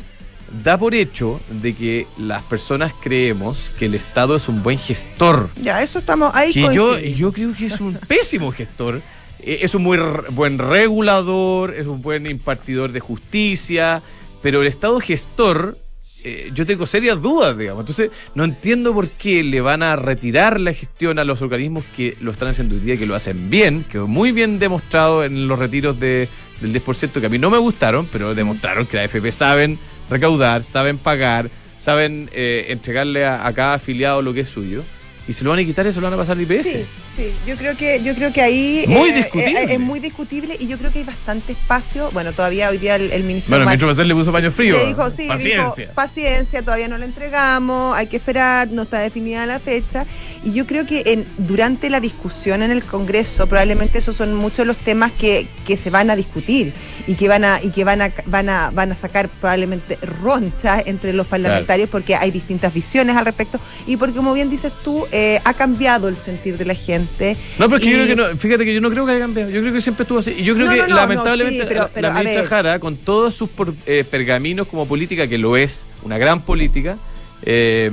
da 0.62 0.78
por 0.78 0.94
hecho 0.94 1.40
de 1.50 1.74
que 1.74 2.06
las 2.18 2.42
personas 2.44 2.92
creemos 3.02 3.70
que 3.78 3.86
el 3.86 3.94
Estado 3.96 4.36
es 4.36 4.48
un 4.48 4.62
buen 4.62 4.78
gestor. 4.78 5.50
Ya, 5.60 5.82
eso 5.82 5.98
estamos 5.98 6.30
ahí. 6.34 6.52
Que 6.52 6.72
yo, 6.74 6.98
yo 6.98 7.32
creo 7.32 7.52
que 7.56 7.66
es 7.66 7.80
un 7.80 7.94
pésimo 8.08 8.52
gestor. 8.52 9.00
Es 9.42 9.74
un 9.74 9.82
muy 9.84 9.98
buen 10.30 10.58
regulador, 10.58 11.74
es 11.74 11.86
un 11.86 12.02
buen 12.02 12.26
impartidor 12.26 12.90
de 12.92 13.00
justicia, 13.00 14.02
pero 14.42 14.62
el 14.62 14.66
Estado 14.68 14.98
gestor, 15.00 15.78
eh, 16.28 16.50
yo 16.52 16.66
tengo 16.66 16.86
serias 16.86 17.22
dudas, 17.22 17.56
digamos. 17.56 17.82
Entonces, 17.82 18.10
no 18.34 18.42
entiendo 18.42 18.92
por 18.92 19.10
qué 19.10 19.44
le 19.44 19.60
van 19.60 19.84
a 19.84 19.94
retirar 19.94 20.58
la 20.58 20.72
gestión 20.72 21.20
a 21.20 21.24
los 21.24 21.40
organismos 21.40 21.84
que 21.96 22.16
lo 22.20 22.32
están 22.32 22.48
haciendo 22.48 22.74
hoy 22.74 22.80
día, 22.80 22.96
que 22.96 23.06
lo 23.06 23.14
hacen 23.14 23.48
bien. 23.48 23.84
Quedó 23.84 24.08
muy 24.08 24.32
bien 24.32 24.58
demostrado 24.58 25.22
en 25.22 25.46
los 25.46 25.56
retiros 25.56 26.00
de, 26.00 26.28
del 26.60 26.74
10%, 26.74 27.20
que 27.20 27.26
a 27.26 27.28
mí 27.28 27.38
no 27.38 27.48
me 27.48 27.58
gustaron, 27.58 28.08
pero 28.10 28.34
demostraron 28.34 28.86
que 28.86 28.96
la 28.96 29.04
FP 29.04 29.30
saben 29.30 29.78
recaudar, 30.10 30.64
saben 30.64 30.98
pagar, 30.98 31.48
saben 31.78 32.28
eh, 32.32 32.66
entregarle 32.70 33.24
a 33.24 33.52
cada 33.54 33.74
afiliado 33.74 34.20
lo 34.20 34.34
que 34.34 34.40
es 34.40 34.48
suyo. 34.48 34.82
Y 35.28 35.32
se 35.32 35.42
lo 35.42 35.50
van 35.50 35.58
a 35.58 35.64
quitar, 35.64 35.84
eso 35.86 36.00
lo 36.00 36.06
van 36.06 36.14
a 36.14 36.16
pasar 36.18 36.36
al 36.36 36.42
IPS. 36.42 36.62
Sí, 36.62 36.86
sí, 37.16 37.32
yo 37.46 37.56
creo 37.56 37.76
que 37.76 38.00
yo 38.02 38.14
creo 38.14 38.32
que 38.32 38.42
ahí 38.42 38.84
Muy 38.86 39.10
eh, 39.10 39.14
discutible. 39.14 39.60
eh, 39.62 39.66
es 39.74 39.80
muy 39.80 39.98
discutible 39.98 40.56
y 40.60 40.68
yo 40.68 40.78
creo 40.78 40.92
que 40.92 41.00
hay 41.00 41.04
bastante 41.04 41.52
espacio. 41.52 42.10
Bueno, 42.12 42.32
todavía 42.32 42.70
hoy 42.70 42.78
día 42.78 42.94
el, 42.94 43.10
el 43.10 43.24
ministro 43.24 43.50
Bueno, 43.50 43.64
el 43.64 43.68
ministro 43.68 43.88
Marcel 43.88 44.06
le 44.08 44.14
puso 44.14 44.30
paño 44.30 44.52
frío. 44.52 44.76
le 44.78 44.86
dijo, 44.86 45.10
sí, 45.10 45.26
Paciencia. 45.26 45.72
dijo, 45.76 45.92
paciencia, 45.94 46.62
todavía 46.62 46.86
no 46.88 46.96
lo 46.98 47.04
entregamos, 47.04 47.96
hay 47.96 48.06
que 48.06 48.16
esperar, 48.18 48.70
no 48.70 48.82
está 48.82 49.00
definida 49.00 49.44
la 49.46 49.58
fecha. 49.58 50.06
Y 50.44 50.52
yo 50.52 50.64
creo 50.66 50.86
que 50.86 51.02
en, 51.06 51.26
durante 51.38 51.90
la 51.90 51.98
discusión 51.98 52.62
en 52.62 52.70
el 52.70 52.84
Congreso, 52.84 53.48
probablemente 53.48 53.98
esos 53.98 54.14
son 54.14 54.32
muchos 54.34 54.64
los 54.64 54.76
temas 54.76 55.10
que, 55.10 55.48
que 55.66 55.76
se 55.76 55.90
van 55.90 56.08
a 56.10 56.14
discutir 56.14 56.72
y 57.06 57.14
que 57.14 57.28
van 57.28 57.44
a, 57.44 57.60
y 57.62 57.70
que 57.70 57.84
van 57.84 58.02
a, 58.02 58.12
van 58.26 58.48
a, 58.48 58.70
van 58.70 58.92
a 58.92 58.96
sacar 58.96 59.28
probablemente 59.28 59.98
ronchas 60.02 60.82
entre 60.86 61.12
los 61.12 61.26
parlamentarios 61.26 61.88
porque 61.88 62.14
hay 62.14 62.30
distintas 62.30 62.72
visiones 62.74 63.16
al 63.16 63.24
respecto 63.24 63.60
y 63.86 63.96
porque 63.96 64.16
como 64.16 64.34
bien 64.34 64.50
dices 64.50 64.72
tú, 64.84 65.06
eh, 65.12 65.40
ha 65.44 65.54
cambiado 65.54 66.08
el 66.08 66.16
sentir 66.16 66.58
de 66.58 66.64
la 66.64 66.74
gente. 66.74 67.36
No, 67.58 67.66
pero 67.66 67.76
es 67.76 67.84
que 67.84 67.90
yo 67.90 67.96
creo 67.96 68.06
que 68.08 68.16
no, 68.16 68.38
fíjate 68.38 68.64
que 68.64 68.74
yo 68.74 68.80
no 68.80 68.90
creo 68.90 69.06
que 69.06 69.12
haya 69.12 69.20
cambiado, 69.20 69.50
yo 69.50 69.60
creo 69.60 69.72
que 69.72 69.80
siempre 69.80 70.02
estuvo 70.02 70.18
así. 70.18 70.34
Y 70.38 70.44
yo 70.44 70.54
creo 70.54 70.70
que 70.70 70.76
lamentablemente 70.88 71.74
la, 72.00 72.10
ministra 72.12 72.46
Jara, 72.46 72.78
con 72.78 72.96
todos 72.96 73.34
sus 73.34 73.50
eh, 73.86 74.04
pergaminos 74.08 74.66
como 74.66 74.86
política, 74.86 75.26
que 75.26 75.38
lo 75.38 75.56
es, 75.56 75.86
una 76.02 76.18
gran 76.18 76.40
política, 76.40 76.96
eh, 77.42 77.90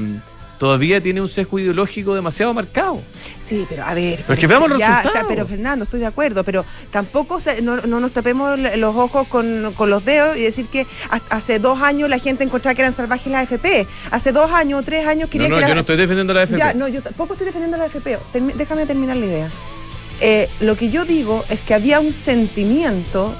todavía 0.57 1.01
tiene 1.01 1.21
un 1.21 1.27
sesgo 1.27 1.59
ideológico 1.59 2.15
demasiado 2.15 2.53
marcado. 2.53 3.01
Sí, 3.39 3.65
pero 3.69 3.83
a 3.83 3.93
ver. 3.93 4.19
Pero 4.21 4.33
es 4.33 4.39
que 4.39 4.47
veamos 4.47 4.69
los 4.69 4.79
resultados. 4.79 5.25
pero 5.27 5.45
Fernando, 5.45 5.83
estoy 5.83 5.99
de 5.99 6.05
acuerdo, 6.05 6.43
pero 6.43 6.65
tampoco 6.91 7.39
no, 7.61 7.77
nos 7.77 8.11
tapemos 8.11 8.57
los 8.59 8.95
ojos 8.95 9.27
con, 9.27 9.63
los 9.63 10.05
dedos 10.05 10.37
y 10.37 10.41
decir 10.41 10.67
que 10.67 10.87
hace 11.29 11.59
dos 11.59 11.81
años 11.81 12.09
la 12.09 12.19
gente 12.19 12.43
encontraba 12.43 12.75
que 12.75 12.81
eran 12.81 12.93
salvajes 12.93 13.31
las 13.31 13.51
AFP. 13.51 13.87
Hace 14.11 14.31
dos 14.31 14.51
años 14.51 14.81
o 14.81 14.83
tres 14.83 15.05
años 15.07 15.29
quería 15.29 15.49
no, 15.49 15.55
no, 15.55 15.61
que. 15.61 15.67
Yo 15.67 15.75
no 15.75 15.81
estoy 15.81 15.97
defendiendo 15.97 16.33
la 16.33 16.41
AFP. 16.41 16.57
Ya, 16.57 16.73
no, 16.73 16.87
yo 16.87 17.01
tampoco 17.01 17.33
estoy 17.33 17.47
defendiendo 17.47 17.77
la 17.77 17.85
AFP. 17.85 18.17
déjame 18.55 18.85
terminar 18.85 19.17
la 19.17 19.25
idea. 19.25 19.51
Eh, 20.21 20.49
lo 20.61 20.77
que 20.77 20.89
yo 20.89 21.05
digo 21.05 21.43
es 21.49 21.61
que 21.61 21.73
había 21.73 21.99
un 21.99 22.13
sentimiento 22.13 23.33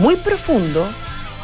muy 0.00 0.16
profundo 0.16 0.86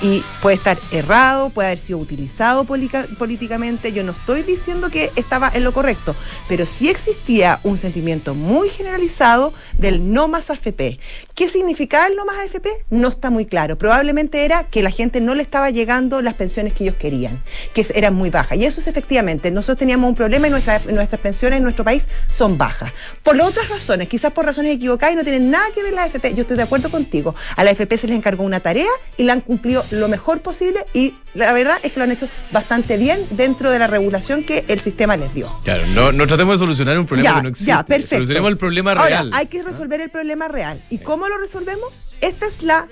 y 0.03 0.25
puede 0.43 0.57
estar 0.57 0.79
errado, 0.91 1.51
puede 1.51 1.69
haber 1.69 1.79
sido 1.79 1.99
utilizado 1.99 2.65
políticamente. 2.65 3.93
Yo 3.93 4.03
no 4.03 4.13
estoy 4.13 4.43
diciendo 4.43 4.91
que 4.91 5.13
estaba 5.17 5.51
en 5.55 5.65
lo 5.65 5.73
correcto, 5.73 6.17
pero 6.49 6.67
sí 6.67 6.91
existía 6.91 7.61
un 7.63 7.79
sentimiento 7.79 8.35
muy 8.35 8.69
generalizado 8.69 9.55
del 9.79 10.13
no 10.13 10.29
más 10.29 10.51
AFP. 10.51 10.99
¿Qué 11.35 11.49
significaba 11.49 12.09
el 12.09 12.17
no 12.17 12.25
más 12.25 12.37
AFP? 12.39 12.69
No 12.91 13.09
está 13.09 13.31
muy 13.31 13.47
claro. 13.47 13.79
Probablemente 13.79 14.45
era 14.45 14.65
que 14.65 14.83
la 14.83 14.91
gente 14.91 15.21
no 15.21 15.35
le 15.35 15.43
estaba 15.43 15.71
llegando 15.71 16.21
las 16.21 16.35
pensiones 16.35 16.73
que 16.73 16.85
ellos 16.85 16.97
querían, 16.97 17.43
que 17.73 17.87
eran 17.95 18.15
muy 18.15 18.31
bajas. 18.31 18.59
Y 18.59 18.65
eso 18.65 18.81
es 18.81 18.89
efectivamente, 18.89 19.51
nosotros 19.51 19.79
teníamos 19.79 20.09
un 20.09 20.15
problema 20.17 20.49
y 20.49 20.51
nuestras 20.51 21.21
pensiones 21.23 21.59
en 21.59 21.63
nuestro 21.63 21.85
país 21.85 22.05
son 22.29 22.59
bajas. 22.59 22.93
Por 23.23 23.41
otras 23.41 23.69
razones, 23.69 24.09
quizás 24.09 24.33
por 24.33 24.45
razones 24.45 24.75
equivocadas 24.75 25.15
y 25.15 25.17
no 25.17 25.23
tienen 25.23 25.51
nada 25.51 25.65
que 25.75 25.83
ver 25.83 25.95
la 25.95 26.05
AFP. 26.05 26.35
Yo 26.35 26.43
estoy 26.43 26.57
de 26.57 26.65
acuerdo 26.65 26.91
contigo. 26.91 27.35
A 27.57 27.65
la 27.65 27.71
AFP 27.71 27.97
se 27.97 28.09
les 28.09 28.17
encargó 28.17 28.45
una 28.45 28.61
tarea 28.61 28.91
y 29.17 29.25
la 29.25 29.33
han 29.35 29.41
cumplido 29.41 29.85
lo 29.93 30.09
mejor 30.09 30.41
posible 30.41 30.85
y 30.93 31.15
la 31.35 31.53
verdad 31.53 31.79
es 31.83 31.93
que 31.93 31.99
lo 31.99 32.05
han 32.05 32.13
hecho 32.13 32.29
bastante 32.51 32.97
bien 32.97 33.25
dentro 33.31 33.71
de 33.71 33.79
la 33.79 33.87
regulación 33.87 34.45
que 34.45 34.65
el 34.69 34.81
sistema 34.81 35.17
les 35.17 35.35
dio. 35.35 35.53
Claro, 35.65 35.87
no, 35.89 36.13
no 36.13 36.27
tratemos 36.27 36.55
de 36.55 36.59
solucionar 36.59 36.99
un 36.99 37.07
problema 37.07 37.37
que 37.37 37.43
no 37.43 37.49
existe. 37.51 37.71
Ya, 37.71 37.83
perfecto. 37.85 38.17
Solucionemos 38.17 38.51
el 38.51 38.57
problema 38.57 38.95
real. 38.95 39.31
hay 39.33 39.47
que 39.47 39.63
resolver 39.63 40.01
el 40.01 40.11
problema 40.11 40.49
real. 40.49 40.83
¿Y 40.91 40.99
cómo 40.99 41.29
lo 41.29 41.39
resolvemos? 41.39 41.93
Esta 42.21 42.47
es 42.47 42.63
la 42.63 42.89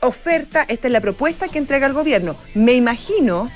oferta, 0.00 0.64
esta 0.68 0.88
es 0.88 0.92
la 0.92 1.00
propuesta 1.00 1.48
que 1.48 1.58
entrega 1.58 1.86
el 1.86 1.92
gobierno. 1.92 2.36
Me 2.54 2.72
imagino 2.72 3.50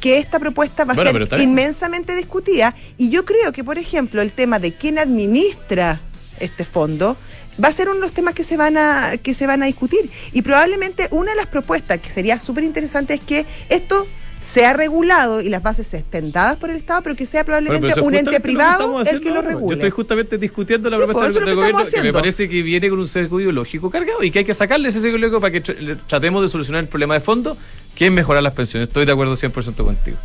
que 0.00 0.18
esta 0.18 0.38
propuesta 0.38 0.84
va 0.84 0.94
a 0.94 0.96
ser 0.96 1.28
inmensamente 1.40 2.16
discutida 2.16 2.74
y 2.96 3.10
yo 3.10 3.24
creo 3.24 3.52
que, 3.52 3.64
por 3.64 3.78
ejemplo, 3.78 4.22
el 4.22 4.32
tema 4.32 4.58
de 4.58 4.72
quién 4.72 4.98
administra 4.98 6.00
este 6.38 6.64
fondo 6.64 7.16
va 7.62 7.68
a 7.68 7.72
ser 7.72 7.88
uno 7.88 7.96
de 7.96 8.02
los 8.02 8.12
temas 8.12 8.34
que 8.34 8.44
se 8.44 8.56
van 8.56 8.76
a, 8.76 9.16
que 9.22 9.34
se 9.34 9.46
van 9.46 9.62
a 9.62 9.66
discutir. 9.66 10.10
Y 10.32 10.42
probablemente 10.42 11.08
una 11.10 11.32
de 11.32 11.36
las 11.36 11.46
propuestas 11.46 11.98
que 11.98 12.10
sería 12.10 12.40
súper 12.40 12.64
interesante 12.64 13.14
es 13.14 13.20
que 13.20 13.46
esto 13.68 14.06
sea 14.40 14.72
regulado 14.72 15.42
y 15.42 15.50
las 15.50 15.62
bases 15.62 15.92
estén 15.92 16.32
dadas 16.32 16.56
por 16.56 16.70
el 16.70 16.76
Estado, 16.76 17.02
pero 17.02 17.14
que 17.14 17.26
sea 17.26 17.44
probablemente 17.44 18.00
un 18.00 18.14
ente 18.14 18.40
privado 18.40 19.02
el 19.02 19.20
que 19.20 19.30
lo 19.30 19.42
regule. 19.42 19.68
Yo 19.68 19.74
estoy 19.74 19.90
justamente 19.90 20.38
discutiendo 20.38 20.88
la 20.88 20.96
propuesta 20.96 21.44
del, 21.44 21.54
gobierno 21.54 21.84
que 21.84 22.02
me 22.02 22.12
parece 22.12 22.48
que 22.48 22.62
viene 22.62 22.88
con 22.88 22.98
un 22.98 23.08
sesgo 23.08 23.38
ideológico 23.38 23.90
cargado 23.90 24.22
y 24.22 24.30
que 24.30 24.40
hay 24.40 24.44
que 24.44 24.54
sacarle 24.54 24.88
ese 24.88 25.00
sesgo 25.00 25.18
ideológico 25.18 25.40
para 25.40 25.52
que 25.52 25.60
tratemos 26.06 26.42
de 26.42 26.48
solucionar 26.48 26.82
el 26.82 26.88
problema 26.88 27.14
de 27.14 27.20
fondo, 27.20 27.56
que 27.94 28.06
es 28.06 28.12
mejorar 28.12 28.42
las 28.42 28.54
pensiones. 28.54 28.88
Estoy 28.88 29.04
de 29.04 29.12
acuerdo 29.12 29.36
100% 29.36 29.84
contigo. 29.84 30.16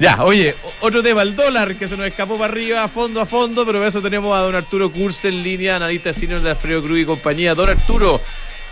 Ya, 0.00 0.24
oye, 0.24 0.54
otro 0.80 1.02
tema, 1.02 1.20
el 1.20 1.36
dólar, 1.36 1.74
que 1.74 1.86
se 1.86 1.94
nos 1.94 2.06
escapó 2.06 2.38
para 2.38 2.50
arriba, 2.50 2.82
a 2.82 2.88
fondo, 2.88 3.20
a 3.20 3.26
fondo, 3.26 3.66
pero 3.66 3.86
eso 3.86 4.00
tenemos 4.00 4.34
a 4.34 4.40
don 4.40 4.54
Arturo 4.54 4.90
Curse 4.90 5.28
en 5.28 5.42
línea, 5.42 5.76
analista 5.76 6.10
senior 6.14 6.40
de 6.40 6.48
Alfredo 6.48 6.82
Cruz 6.82 7.00
y 7.00 7.04
compañía. 7.04 7.54
Don 7.54 7.68
Arturo, 7.68 8.18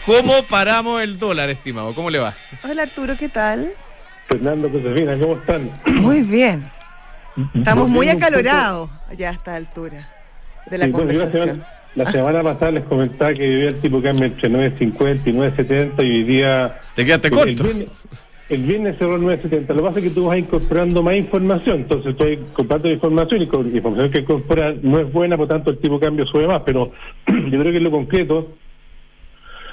¿cómo 0.07 0.43
paramos 0.45 1.03
el 1.03 1.19
dólar, 1.19 1.51
estimado? 1.51 1.93
¿Cómo 1.93 2.09
le 2.09 2.19
va? 2.19 2.35
Hola 2.67 2.85
Arturo, 2.85 3.15
¿qué 3.19 3.29
tal? 3.29 3.69
Fernando, 4.27 4.71
Josefina, 4.71 5.19
¿cómo 5.21 5.37
están? 5.37 5.71
Muy 5.97 6.23
bien. 6.23 6.67
Estamos 7.55 7.91
muy 7.91 8.09
acalorados 8.09 8.89
ya 9.15 9.29
a 9.29 9.33
esta 9.35 9.55
altura 9.55 10.09
de 10.71 10.79
la 10.79 10.91
conversación. 10.91 11.63
la, 11.95 12.11
semana, 12.11 12.43
pasada 12.43 12.71
les 12.71 12.85
comentaba 12.85 13.35
que 13.35 13.47
vivía 13.47 13.69
el 13.69 13.81
tipo 13.81 14.01
cambio 14.01 14.25
entre 14.25 14.49
9.50 14.49 15.27
y 15.27 15.33
9.70 15.33 15.93
y 15.99 16.01
hoy 16.01 16.25
día... 16.25 16.81
Te 16.95 17.05
quedaste 17.05 17.31
corto. 17.31 17.67
El 17.67 17.91
viernes 18.57 18.97
cerró 18.99 19.17
el 19.17 19.23
970. 19.23 19.75
Lo 19.75 19.83
que 19.83 19.89
pasa 19.89 19.99
es 19.99 20.09
que 20.09 20.15
tú 20.15 20.27
vas 20.27 20.39
incorporando 20.39 21.03
más 21.03 21.17
información. 21.17 21.81
Entonces 21.83 22.13
estoy 22.13 22.39
comprando 22.55 22.89
información 22.89 23.43
y 23.43 23.47
con 23.47 23.67
información 23.75 24.11
que 24.11 24.21
incorpora 24.21 24.75
no 24.83 25.01
es 25.01 25.13
buena, 25.13 25.37
por 25.37 25.49
tanto 25.49 25.71
el 25.71 25.79
tipo 25.79 25.99
de 25.99 26.07
cambio 26.07 26.27
sube 26.27 26.47
más. 26.47 26.63
Pero 26.65 26.93
yo 27.27 27.59
creo 27.61 27.73
que 27.73 27.77
en 27.77 27.85
lo 27.85 27.91
concreto, 27.91 28.49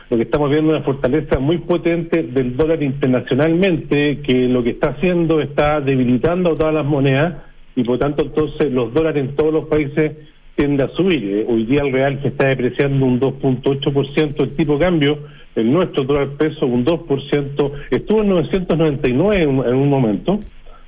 lo 0.10 0.17
que 0.17 0.24
estamos 0.24 0.50
viendo 0.50 0.74
es 0.74 0.77
una 0.77 0.86
fortaleza 0.86 1.39
muy 1.39 1.60
potente 1.60 2.24
del 2.24 2.58
dólar 2.58 2.84
internacionalmente, 2.84 4.20
que 4.20 4.48
lo 4.50 4.62
que 4.62 4.72
está 4.72 4.89
haciendo 4.89 5.39
está 5.39 5.79
debilitando 5.79 6.51
a 6.51 6.55
todas 6.55 6.74
las 6.74 6.86
monedas 6.86 7.36
y 7.77 7.84
por 7.84 7.98
tanto 7.98 8.24
entonces 8.24 8.72
los 8.72 8.94
dólares 8.94 9.24
en 9.25 9.36
todos 9.36 9.53
los 9.53 9.65
países 9.65 10.13
tienden 10.55 10.88
a 10.88 10.94
subir. 10.94 11.24
Eh, 11.24 11.46
hoy 11.48 11.65
día 11.65 11.82
el 11.82 11.91
real 11.91 12.20
se 12.22 12.29
está 12.29 12.48
depreciando 12.50 13.05
un 13.05 13.20
2.8% 13.20 14.44
el 14.44 14.55
tipo 14.55 14.74
de 14.74 14.79
cambio 14.79 15.20
el 15.55 15.71
nuestro 15.71 16.03
dólar 16.03 16.29
peso 16.38 16.65
un 16.65 16.85
2%, 16.85 17.71
estuvo 17.89 18.21
en 18.21 18.29
999 18.29 19.41
en, 19.41 19.50
en 19.50 19.75
un 19.75 19.89
momento, 19.89 20.39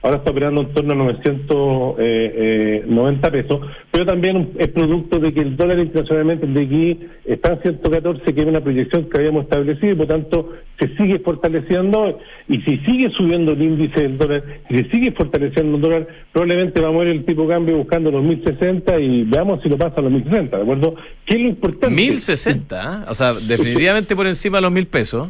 ahora 0.07 0.19
está 0.19 0.31
operando 0.31 0.61
en 0.61 0.73
torno 0.73 0.93
a 0.93 0.95
990 0.95 2.01
eh, 2.01 2.83
eh, 2.87 3.31
pesos, 3.31 3.59
pero 3.91 4.05
también 4.05 4.51
es 4.57 4.69
producto 4.69 5.19
de 5.19 5.33
que 5.33 5.41
el 5.41 5.57
dólar 5.57 5.79
internacionalmente 5.79 6.47
de 6.47 6.63
aquí 6.63 6.99
está 7.25 7.53
en 7.53 7.61
114, 7.61 8.33
que 8.33 8.41
es 8.41 8.47
una 8.47 8.61
proyección 8.61 9.09
que 9.09 9.17
habíamos 9.17 9.43
establecido, 9.43 9.91
y 9.91 9.95
por 9.95 10.07
tanto 10.07 10.53
se 10.79 10.95
sigue 10.95 11.19
fortaleciendo, 11.19 12.19
y 12.47 12.61
si 12.61 12.77
sigue 12.77 13.09
subiendo 13.17 13.51
el 13.51 13.61
índice 13.61 14.03
del 14.03 14.17
dólar, 14.17 14.43
si 14.69 14.77
se 14.77 14.89
sigue 14.91 15.11
fortaleciendo 15.11 15.75
el 15.75 15.81
dólar, 15.81 16.07
probablemente 16.31 16.79
va 16.81 16.87
a 16.87 16.91
mover 16.91 17.09
el 17.09 17.25
tipo 17.25 17.41
de 17.41 17.49
cambio 17.49 17.77
buscando 17.77 18.09
los 18.09 18.23
1060 18.23 18.99
y 18.99 19.23
veamos 19.25 19.61
si 19.61 19.67
lo 19.67 19.77
pasa 19.77 19.95
a 19.97 20.01
los 20.01 20.11
1060, 20.11 20.55
¿de 20.55 20.63
acuerdo? 20.63 20.95
¿Qué 21.25 21.35
es 21.35 21.41
lo 21.41 21.49
importante? 21.49 21.93
1060, 21.93 23.07
o 23.09 23.15
sea, 23.15 23.33
definitivamente 23.33 24.15
por 24.15 24.25
encima 24.25 24.59
de 24.59 24.61
los 24.61 24.71
mil 24.71 24.87
pesos. 24.87 25.27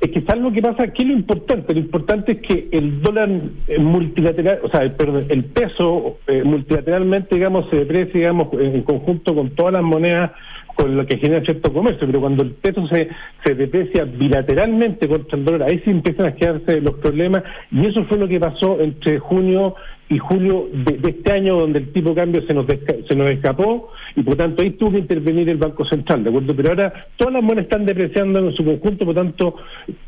Es 0.00 0.12
que 0.12 0.36
lo 0.36 0.52
que 0.52 0.62
pasa, 0.62 0.92
¿qué 0.92 1.02
es 1.02 1.08
lo 1.08 1.14
importante? 1.14 1.74
Lo 1.74 1.80
importante 1.80 2.32
es 2.32 2.38
que 2.42 2.68
el 2.70 3.02
dólar 3.02 3.28
eh, 3.66 3.78
multilateral, 3.80 4.60
o 4.62 4.68
sea, 4.68 4.88
perdón, 4.96 5.26
el 5.28 5.44
peso 5.46 6.18
eh, 6.28 6.44
multilateralmente, 6.44 7.34
digamos, 7.34 7.68
se 7.68 7.78
deprecia, 7.78 8.12
digamos, 8.14 8.48
en 8.52 8.82
conjunto 8.82 9.34
con 9.34 9.50
todas 9.50 9.74
las 9.74 9.82
monedas 9.82 10.30
con 10.76 10.96
lo 10.96 11.04
que 11.04 11.18
genera 11.18 11.44
cierto 11.44 11.72
comercio, 11.72 12.06
pero 12.06 12.20
cuando 12.20 12.44
el 12.44 12.52
peso 12.52 12.86
se, 12.86 13.08
se 13.44 13.56
deprecia 13.56 14.04
bilateralmente 14.04 15.08
contra 15.08 15.36
el 15.36 15.44
dólar, 15.44 15.68
ahí 15.68 15.80
sí 15.84 15.90
empiezan 15.90 16.26
a 16.26 16.34
quedarse 16.36 16.80
los 16.80 16.94
problemas, 17.00 17.42
y 17.72 17.84
eso 17.84 18.04
fue 18.04 18.16
lo 18.16 18.28
que 18.28 18.38
pasó 18.38 18.80
entre 18.80 19.18
junio 19.18 19.74
y 20.10 20.18
julio 20.18 20.68
de, 20.72 21.10
este 21.10 21.32
año, 21.32 21.58
donde 21.58 21.80
el 21.80 21.92
tipo 21.92 22.10
de 22.10 22.14
cambio 22.16 22.42
se 22.46 22.54
nos, 22.54 22.66
se 22.66 23.14
nos 23.14 23.30
escapó, 23.30 23.90
y 24.16 24.22
por 24.22 24.36
tanto 24.36 24.62
ahí 24.62 24.70
tuvo 24.70 24.92
que 24.92 24.98
intervenir 24.98 25.48
el 25.50 25.58
Banco 25.58 25.84
Central, 25.84 26.24
¿de 26.24 26.30
acuerdo? 26.30 26.56
Pero 26.56 26.70
ahora 26.70 26.92
todas 27.16 27.34
las 27.34 27.42
monedas 27.42 27.64
están 27.64 27.84
depreciando 27.84 28.38
en 28.38 28.54
su 28.54 28.64
conjunto, 28.64 29.04
por 29.04 29.14
tanto, 29.14 29.56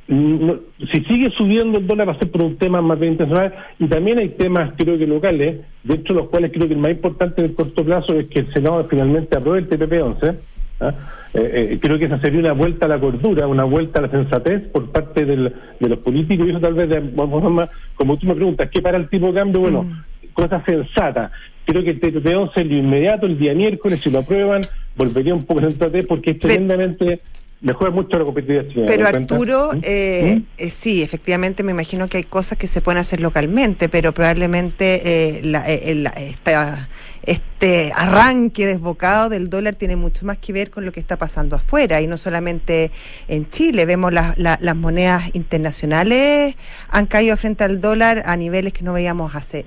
si 0.09 1.05
sigue 1.05 1.31
subiendo 1.37 1.79
el 1.79 1.87
dólar 1.87 2.09
va 2.09 2.13
a 2.13 2.19
ser 2.19 2.31
por 2.31 2.43
un 2.43 2.57
tema 2.57 2.81
más 2.81 2.99
bien 2.99 3.13
internacional, 3.13 3.55
y 3.79 3.87
también 3.89 4.19
hay 4.19 4.31
temas, 4.31 4.73
creo 4.77 4.99
que 4.99 5.07
locales, 5.07 5.61
de 5.85 6.15
los 6.15 6.29
cuales 6.29 6.51
creo 6.53 6.67
que 6.67 6.75
el 6.75 6.81
más 6.81 6.93
importante 6.93 7.43
en 7.43 7.51
el 7.51 7.55
corto 7.55 7.85
plazo 7.85 8.15
es 8.15 8.27
que 8.29 8.41
el 8.41 8.53
Senado 8.53 8.87
finalmente 8.89 9.37
apruebe 9.37 9.61
el 9.61 9.69
TPP-11, 9.69 10.37
¿ah? 10.81 10.89
Eh, 10.89 10.93
eh, 11.35 11.79
creo 11.81 11.99
que 11.99 12.07
esa 12.07 12.21
sería 12.21 12.41
una 12.41 12.53
vuelta 12.53 12.87
a 12.87 12.89
la 12.89 12.99
cordura, 12.99 13.47
una 13.47 13.65
vuelta 13.65 14.01
a 14.01 14.03
la 14.03 14.11
sensatez 14.11 14.63
por 14.73 14.91
parte 14.91 15.25
del, 15.25 15.55
de 15.79 15.89
los 15.89 15.99
políticos 16.01 16.47
y 16.47 16.51
eso 16.51 16.61
tal 16.61 16.75
vez, 16.75 16.89
de, 16.89 17.11
como 17.15 18.17
tú 18.19 18.27
me 18.27 18.35
preguntas, 18.35 18.69
¿qué 18.73 18.83
para 18.83 18.97
el 18.99 19.09
tipo 19.09 19.29
de 19.29 19.35
cambio? 19.35 19.61
Bueno, 19.61 19.83
mm. 19.85 20.03
cosa 20.33 20.63
sensata. 20.65 21.31
Creo 21.65 21.85
que 21.85 21.91
el 21.91 22.01
TTP-11 22.01 22.65
lo 22.65 22.77
inmediato, 22.77 23.27
el 23.27 23.39
día 23.39 23.55
miércoles, 23.55 24.01
si 24.01 24.11
lo 24.11 24.21
aprueban, 24.21 24.63
volvería 24.97 25.35
un 25.35 25.45
poco 25.45 25.61
a 25.61 25.71
sensatez 25.71 26.07
porque 26.07 26.33
es 26.33 26.41
tremendamente 26.41 27.21
mejora 27.61 27.91
mucho 27.91 28.19
la 28.19 28.25
competitividad. 28.25 28.87
Pero 28.87 29.07
Arturo, 29.07 29.71
¿Mm? 29.75 29.81
eh, 29.83 30.37
¿Mm? 30.39 30.43
eh, 30.59 30.71
sí, 30.71 31.03
efectivamente 31.03 31.63
me 31.63 31.73
imagino 31.73 32.09
que 32.09 32.19
hay 32.19 32.25
cosas 32.25 32.59
que 32.59 32.67
se 32.67 32.81
pueden 32.81 32.99
hacer 32.99 33.21
localmente, 33.21 33.89
pero 33.89 34.13
probablemente 34.13 35.03
eh, 35.05 35.41
la, 35.45 35.65
esta 35.69 36.89
este 37.23 37.93
arranque 37.95 38.67
desbocado 38.67 39.29
del 39.29 39.51
dólar 39.51 39.75
tiene 39.75 39.97
mucho 39.97 40.25
más 40.25 40.39
que 40.39 40.53
ver 40.53 40.71
con 40.71 40.85
lo 40.85 40.93
que 40.93 41.01
está 41.01 41.17
pasando 41.17 41.57
afuera 41.57 42.01
y 42.01 42.07
no 42.07 42.17
solamente 42.17 42.91
en 43.29 43.49
Chile. 43.49 43.87
Vemos 43.87 44.13
las 44.13 44.77
monedas 44.77 45.35
internacionales 45.35 46.57
han 46.89 47.07
caído 47.07 47.37
frente 47.37 47.65
al 47.65 47.81
dólar 47.81 48.23
a 48.27 48.37
niveles 48.37 48.73
que 48.73 48.85
no 48.85 48.93
veíamos 48.93 49.35
hace 49.35 49.67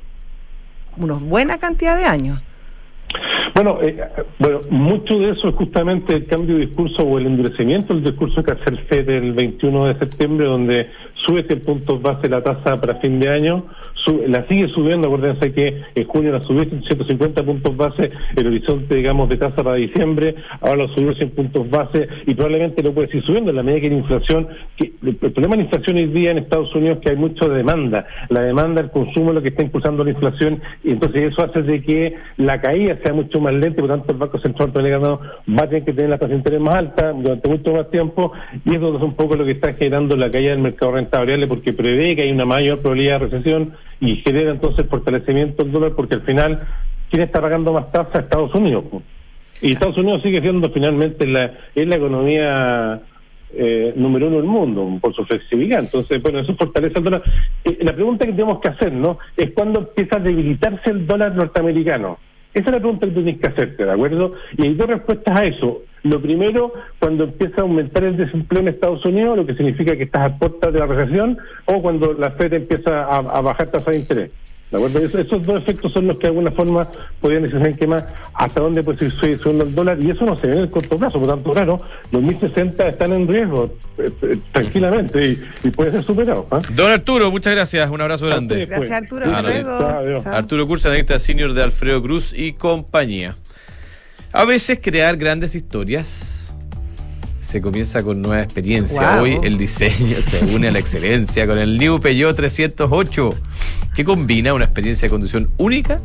unos 0.98 1.22
buena 1.22 1.58
cantidad 1.58 1.98
de 1.98 2.06
años. 2.06 2.42
Bueno, 3.54 3.80
eh, 3.84 3.96
bueno, 4.40 4.62
mucho 4.72 5.20
de 5.20 5.32
eso 5.32 5.50
es 5.50 5.56
justamente 5.56 6.16
el 6.16 6.26
cambio 6.26 6.56
de 6.56 6.66
discurso 6.66 7.04
o 7.04 7.20
el 7.20 7.28
endurecimiento 7.28 7.94
del 7.94 8.04
discurso 8.04 8.42
que 8.42 8.52
hace 8.52 8.68
el 8.68 8.80
FED 8.80 9.10
el 9.10 9.34
21 9.34 9.88
de 9.90 10.00
septiembre, 10.00 10.48
donde 10.48 10.90
sube 11.26 11.44
100 11.44 11.62
puntos 11.62 12.02
base 12.02 12.30
la 12.30 12.42
tasa 12.42 12.76
para 12.78 12.96
fin 12.96 13.20
de 13.20 13.30
año, 13.30 13.66
la 14.28 14.46
sigue 14.48 14.68
subiendo, 14.70 15.08
acuérdense 15.08 15.54
que 15.54 15.82
en 15.96 16.08
junio 16.08 16.34
la 16.34 16.44
subió 16.44 16.66
150 16.66 17.44
puntos 17.44 17.78
base, 17.78 18.12
el 18.36 18.48
horizonte, 18.48 18.96
digamos, 18.96 19.30
de 19.30 19.38
tasa 19.38 19.64
para 19.64 19.76
diciembre, 19.76 20.36
ahora 20.62 20.84
lo 20.84 20.88
subió 20.90 21.14
100 21.14 21.30
puntos 21.32 21.70
base 21.70 22.08
y 22.26 22.34
probablemente 22.34 22.84
lo 22.84 22.94
puede 22.94 23.08
seguir 23.08 23.24
subiendo 23.24 23.52
en 23.52 23.58
la 23.58 23.64
medida 23.64 23.82
que 23.82 23.90
la 23.90 23.96
inflación, 23.96 24.48
que 24.76 24.92
el 25.04 25.16
problema 25.16 25.56
de 25.56 25.58
la 25.58 25.64
inflación 25.64 25.98
hoy 25.98 26.08
día 26.08 26.32
en 26.32 26.40
Estados 26.40 26.74
Unidos 26.76 26.98
es 26.98 27.04
que 27.04 27.12
hay 27.12 27.18
mucha 27.18 27.48
demanda, 27.48 28.06
la 28.30 28.42
demanda, 28.42 28.82
el 28.82 28.92
consumo 28.92 29.30
es 29.30 29.36
lo 29.36 29.42
que 29.42 29.50
está 29.50 29.64
impulsando 29.64 30.04
la 30.04 30.12
inflación 30.12 30.62
y 30.84 30.92
entonces 30.92 31.32
eso 31.32 31.44
hace 31.44 31.62
de 31.62 31.82
que 31.82 32.16
la 32.38 32.60
caída 32.60 32.98
sea 33.04 33.14
mucho 33.14 33.40
más 33.40 33.54
lenta, 33.54 33.82
por 33.82 33.90
tanto 33.90 34.12
el 34.12 34.18
Banco 34.18 34.40
Central 34.40 34.68
norteamericano 34.68 35.20
va 35.50 35.64
a 35.64 35.70
tener 35.70 35.86
que 35.86 35.94
tener 35.94 36.10
la 36.10 36.18
tasa 36.18 36.30
de 36.30 36.38
interés 36.38 36.62
más 36.62 36.76
alta 36.76 37.14
durante 37.14 37.50
mucho 37.50 37.74
más 37.74 37.90
tiempo 37.90 38.34
y 38.66 38.76
eso 38.76 38.96
es 38.96 39.02
un 39.02 39.14
poco 39.14 39.36
lo 39.36 39.46
que 39.46 39.52
está 39.52 39.74
generando 39.74 40.16
la 40.16 40.30
caída 40.30 40.52
del 40.52 40.60
mercado 40.60 40.92
rentable 41.14 41.48
porque 41.48 41.74
prevé 41.74 42.16
que 42.16 42.24
hay 42.24 42.32
una 42.32 42.46
mayor 42.46 42.80
probabilidad 42.80 43.20
de 43.20 43.28
recesión 43.28 43.74
y 44.00 44.18
genera 44.18 44.52
entonces 44.52 44.88
fortalecimiento 44.90 45.64
del 45.64 45.72
dólar 45.72 45.94
porque 45.96 46.16
al 46.16 46.22
final, 46.24 46.60
¿quién 47.10 47.22
está 47.24 47.42
pagando 47.42 47.74
más 47.74 47.92
tasa? 47.92 48.20
Estados 48.20 48.54
Unidos. 48.56 48.86
Y 49.62 49.74
Estados 49.74 49.98
Unidos 49.98 50.22
sigue 50.24 50.42
siendo 50.42 50.70
finalmente 50.72 51.26
la, 51.26 51.52
es 51.74 51.88
la 51.88 51.96
economía 51.96 53.02
eh, 53.54 53.94
número 53.96 54.28
uno 54.28 54.38
del 54.38 54.46
mundo 54.46 55.00
por 55.00 55.16
su 55.16 55.24
flexibilidad. 55.26 55.80
Entonces, 55.80 56.22
bueno, 56.22 56.40
eso 56.40 56.56
fortalece 56.56 56.98
el 56.98 57.04
dólar. 57.04 57.24
Eh, 57.64 57.78
la 57.82 57.94
pregunta 57.94 58.26
que 58.26 58.34
tenemos 58.34 58.60
que 58.60 58.70
hacer, 58.70 58.92
¿no? 58.92 59.20
Es 59.38 59.52
cuando 59.52 59.82
empieza 59.82 60.18
a 60.18 60.20
debilitarse 60.20 60.90
el 60.90 61.08
dólar 61.08 61.36
norteamericano. 61.36 62.18
Esa 62.54 62.66
es 62.66 62.72
la 62.72 62.80
pregunta 62.80 63.08
que 63.08 63.14
tienes 63.14 63.40
que 63.40 63.48
hacerte, 63.48 63.84
¿de 63.84 63.92
acuerdo? 63.92 64.34
Y 64.58 64.68
hay 64.68 64.76
dos 64.76 64.88
respuestas 64.88 65.40
a 65.40 65.46
eso. 65.46 65.82
Lo 66.04 66.22
primero, 66.22 66.74
cuando 67.00 67.24
empieza 67.24 67.62
a 67.62 67.62
aumentar 67.62 68.04
el 68.04 68.16
desempleo 68.16 68.62
en 68.62 68.68
Estados 68.68 69.04
Unidos, 69.06 69.38
lo 69.38 69.46
que 69.46 69.56
significa 69.56 69.96
que 69.96 70.04
estás 70.04 70.32
a 70.32 70.38
puerta 70.38 70.70
de 70.70 70.80
la 70.80 70.86
recesión, 70.86 71.38
o 71.66 71.82
cuando 71.82 72.14
la 72.14 72.32
Fed 72.32 72.54
empieza 72.54 73.06
a, 73.06 73.42
bajar 73.42 73.72
tasa 73.72 73.90
de 73.90 73.98
interés. 73.98 74.32
¿De 74.74 74.78
acuerdo? 74.78 75.20
esos 75.20 75.46
dos 75.46 75.62
efectos 75.62 75.92
son 75.92 76.08
los 76.08 76.18
que 76.18 76.24
de 76.24 76.30
alguna 76.30 76.50
forma 76.50 76.88
podrían 77.22 77.44
decir 77.44 77.78
que 77.78 77.86
más 77.86 78.06
hasta 78.34 78.60
dónde 78.60 78.82
puede 78.82 79.08
seguir 79.12 79.38
subiendo 79.38 79.66
el 79.66 79.76
dólar 79.76 80.04
y 80.04 80.10
eso 80.10 80.26
no 80.26 80.36
se 80.42 80.48
ve 80.48 80.54
en 80.54 80.60
el 80.62 80.72
corto 80.72 80.98
plazo, 80.98 81.20
por 81.20 81.30
tanto, 81.30 81.52
claro, 81.52 81.78
los 82.12 82.24
1060 82.24 82.88
están 82.88 83.14
en 83.14 83.28
riesgo 83.28 83.72
eh, 84.00 84.10
eh, 84.24 84.38
tranquilamente 84.52 85.38
y, 85.64 85.70
puede 85.70 85.92
ser 85.92 86.02
superado. 86.02 86.48
¿ah? 86.50 86.60
Don 86.76 86.92
Arturo, 86.92 87.30
muchas 87.30 87.54
gracias, 87.54 87.88
un 87.92 88.02
abrazo 88.02 88.26
grande. 88.26 88.66
Gracias 88.66 88.90
Arturo, 88.90 89.26
hasta 89.26 89.42
luego. 89.44 90.22
Arturo 90.26 90.66
Cursa, 90.66 91.20
senior 91.20 91.54
de 91.54 91.62
Alfredo 91.62 92.02
Cruz 92.02 92.34
y 92.36 92.54
compañía. 92.54 93.38
A 94.32 94.44
veces 94.44 94.80
crear 94.82 95.18
grandes 95.18 95.54
historias 95.54 96.44
se 97.44 97.62
comienza 97.62 98.02
con 98.02 98.22
nueva 98.22 98.42
experiencia. 98.42 99.22
Hoy 99.22 99.38
el 99.44 99.58
diseño 99.58 100.20
se 100.22 100.44
une 100.46 100.70
a 100.70 100.72
la 100.72 100.80
excelencia 100.80 101.46
con 101.46 101.60
el 101.60 101.78
New 101.78 102.00
Peugeot 102.00 102.36
308, 102.36 103.30
que 103.94 104.04
combina 104.04 104.54
una 104.54 104.66
experiencia 104.66 105.08
de 105.08 105.12
conducción 105.12 105.50
única 105.58 106.00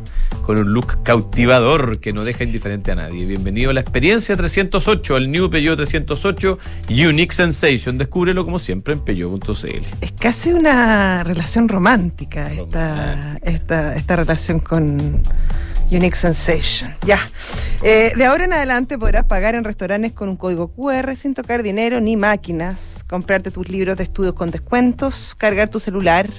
con 0.45 0.57
un 0.57 0.73
look 0.73 1.03
cautivador 1.03 1.99
que 1.99 2.13
no 2.13 2.23
deja 2.23 2.43
indiferente 2.43 2.91
a 2.91 2.95
nadie. 2.95 3.25
Bienvenido 3.25 3.71
a 3.71 3.73
la 3.73 3.81
experiencia 3.81 4.35
308, 4.35 5.15
al 5.15 5.31
New 5.31 5.49
Peugeot 5.49 5.77
308 5.77 6.57
Unique 6.89 7.33
Sensation. 7.33 7.97
Descúbrelo 7.97 8.45
como 8.45 8.59
siempre 8.59 8.93
en 8.93 8.99
peugeot.cl. 8.99 9.83
Es 10.01 10.11
casi 10.13 10.51
una 10.51 11.23
relación 11.23 11.67
romántica 11.67 12.51
esta, 12.51 13.37
esta, 13.41 13.95
esta 13.95 14.15
relación 14.15 14.59
con 14.59 15.21
Unique 15.91 16.15
Sensation. 16.15 16.91
Ya. 17.05 17.19
Eh, 17.83 18.11
de 18.15 18.25
ahora 18.25 18.45
en 18.45 18.53
adelante 18.53 18.97
podrás 18.97 19.25
pagar 19.25 19.55
en 19.55 19.63
restaurantes 19.63 20.13
con 20.13 20.29
un 20.29 20.35
código 20.35 20.67
QR 20.67 21.15
sin 21.15 21.33
tocar 21.33 21.63
dinero 21.63 21.99
ni 22.01 22.15
máquinas, 22.15 23.03
comprarte 23.07 23.51
tus 23.51 23.69
libros 23.69 23.97
de 23.97 24.03
estudios 24.03 24.33
con 24.33 24.51
descuentos, 24.51 25.33
cargar 25.35 25.69
tu 25.69 25.79
celular, 25.79 26.29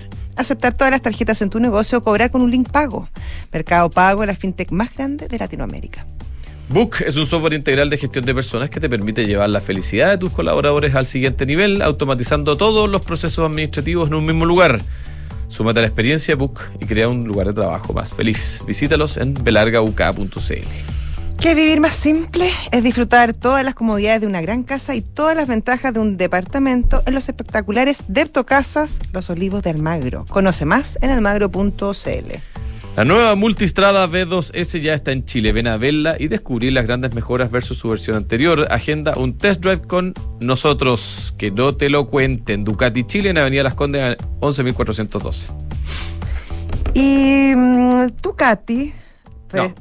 aceptar 0.40 0.74
todas 0.74 0.90
las 0.90 1.02
tarjetas 1.02 1.40
en 1.42 1.50
tu 1.50 1.60
negocio 1.60 1.98
o 1.98 2.02
cobrar 2.02 2.30
con 2.30 2.42
un 2.42 2.50
link 2.50 2.70
pago. 2.70 3.08
Mercado 3.52 3.90
Pago, 3.90 4.24
la 4.26 4.34
fintech 4.34 4.70
más 4.70 4.92
grande 4.92 5.28
de 5.28 5.38
Latinoamérica. 5.38 6.06
Book 6.68 6.96
es 7.04 7.16
un 7.16 7.26
software 7.26 7.54
integral 7.54 7.90
de 7.90 7.98
gestión 7.98 8.24
de 8.24 8.32
personas 8.32 8.70
que 8.70 8.78
te 8.78 8.88
permite 8.88 9.26
llevar 9.26 9.50
la 9.50 9.60
felicidad 9.60 10.10
de 10.10 10.18
tus 10.18 10.30
colaboradores 10.30 10.94
al 10.94 11.06
siguiente 11.06 11.44
nivel, 11.44 11.82
automatizando 11.82 12.56
todos 12.56 12.88
los 12.88 13.04
procesos 13.04 13.44
administrativos 13.44 14.06
en 14.08 14.14
un 14.14 14.24
mismo 14.24 14.44
lugar. 14.44 14.80
Súmate 15.48 15.80
a 15.80 15.82
la 15.82 15.88
experiencia 15.88 16.36
Book 16.36 16.60
y 16.78 16.86
crea 16.86 17.08
un 17.08 17.24
lugar 17.26 17.48
de 17.48 17.54
trabajo 17.54 17.92
más 17.92 18.14
feliz. 18.14 18.62
Visítalos 18.68 19.16
en 19.16 19.34
belargauk.cl. 19.34 20.99
Que 21.40 21.54
vivir 21.54 21.80
más 21.80 21.94
simple 21.94 22.50
es 22.70 22.84
disfrutar 22.84 23.32
todas 23.32 23.64
las 23.64 23.74
comodidades 23.74 24.20
de 24.20 24.26
una 24.26 24.42
gran 24.42 24.62
casa 24.62 24.94
y 24.94 25.00
todas 25.00 25.34
las 25.34 25.48
ventajas 25.48 25.94
de 25.94 25.98
un 25.98 26.18
departamento 26.18 27.02
en 27.06 27.14
los 27.14 27.30
espectaculares 27.30 28.04
Casas 28.46 28.98
Los 29.12 29.30
Olivos 29.30 29.62
de 29.62 29.70
Almagro. 29.70 30.26
Conoce 30.28 30.66
más 30.66 30.98
en 31.00 31.08
almagro.cl. 31.08 31.80
La 32.94 33.04
nueva 33.06 33.34
Multistrada 33.36 34.06
V2S 34.06 34.82
ya 34.82 34.92
está 34.92 35.12
en 35.12 35.24
Chile. 35.24 35.52
Ven 35.52 35.66
a 35.66 35.78
verla 35.78 36.16
y 36.18 36.28
descubrir 36.28 36.74
las 36.74 36.84
grandes 36.86 37.14
mejoras 37.14 37.50
versus 37.50 37.78
su 37.78 37.88
versión 37.88 38.18
anterior. 38.18 38.66
Agenda 38.70 39.14
un 39.16 39.38
test 39.38 39.62
drive 39.62 39.80
con 39.86 40.12
nosotros. 40.40 41.32
Que 41.38 41.50
no 41.50 41.74
te 41.74 41.88
lo 41.88 42.06
cuenten. 42.08 42.64
Ducati 42.64 43.04
Chile 43.04 43.30
en 43.30 43.38
Avenida 43.38 43.62
Las 43.62 43.74
Condes 43.74 44.18
11412. 44.40 45.48
Y 46.92 47.52
Ducati. 48.20 48.92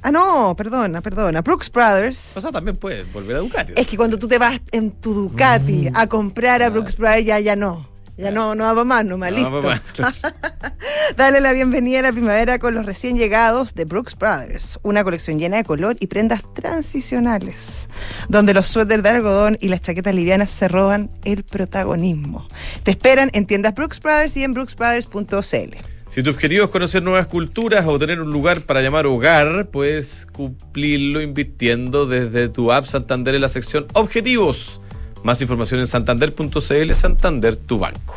Ah, 0.01 0.11
no, 0.11 0.55
perdona, 0.55 1.01
perdona. 1.01 1.41
Brooks 1.41 1.71
Brothers. 1.71 2.35
O 2.35 2.41
sea, 2.41 2.51
también 2.51 2.77
puedes 2.77 3.11
volver 3.11 3.37
a 3.37 3.39
Ducati. 3.39 3.73
Es 3.75 3.87
que 3.87 3.97
cuando 3.97 4.17
tú 4.17 4.27
te 4.27 4.37
vas 4.37 4.59
en 4.71 4.91
tu 4.91 5.13
Ducati 5.13 5.89
mm. 5.91 5.97
a 5.97 6.07
comprar 6.07 6.61
a 6.61 6.69
Brooks 6.69 6.97
Brothers, 6.97 7.25
ya, 7.25 7.39
ya 7.39 7.55
no. 7.55 7.87
Ya 8.19 8.31
no, 8.31 8.53
no 8.53 8.75
va 8.75 8.83
más, 8.83 9.05
no 9.05 9.17
más, 9.17 9.31
listo. 9.31 9.61
Dale 11.15 11.39
la 11.39 11.53
bienvenida 11.53 11.99
a 11.99 12.01
la 12.01 12.11
primavera 12.11 12.59
con 12.59 12.73
los 12.75 12.85
recién 12.85 13.17
llegados 13.17 13.73
de 13.75 13.85
Brooks 13.85 14.17
Brothers, 14.17 14.77
una 14.83 15.05
colección 15.05 15.39
llena 15.39 15.55
de 15.55 15.63
color 15.63 15.95
y 16.01 16.07
prendas 16.07 16.41
transicionales, 16.53 17.87
donde 18.27 18.53
los 18.53 18.67
suéteres 18.67 19.03
de 19.03 19.09
algodón 19.09 19.57
y 19.61 19.69
las 19.69 19.81
chaquetas 19.81 20.13
livianas 20.13 20.51
se 20.51 20.67
roban 20.67 21.09
el 21.23 21.45
protagonismo. 21.45 22.45
Te 22.83 22.91
esperan 22.91 23.29
en 23.31 23.45
tiendas 23.45 23.73
Brooks 23.73 24.01
Brothers 24.01 24.35
y 24.35 24.43
en 24.43 24.53
brooksbrothers.cl. 24.53 25.77
Si 26.09 26.23
tu 26.23 26.31
objetivo 26.31 26.65
es 26.65 26.71
conocer 26.71 27.03
nuevas 27.03 27.27
culturas 27.27 27.85
o 27.87 27.99
tener 27.99 28.19
un 28.19 28.31
lugar 28.31 28.61
para 28.61 28.81
llamar 28.81 29.05
hogar, 29.05 29.69
puedes 29.71 30.25
cumplirlo 30.25 31.21
invirtiendo 31.21 32.05
desde 32.05 32.49
tu 32.49 32.71
app 32.71 32.85
Santander 32.85 33.35
en 33.35 33.41
la 33.41 33.49
sección 33.49 33.85
Objetivos 33.93 34.81
más 35.23 35.41
información 35.41 35.79
en 35.79 35.87
santander.cl, 35.87 36.93
Santander, 36.93 37.57
tu 37.57 37.79
banco. 37.79 38.15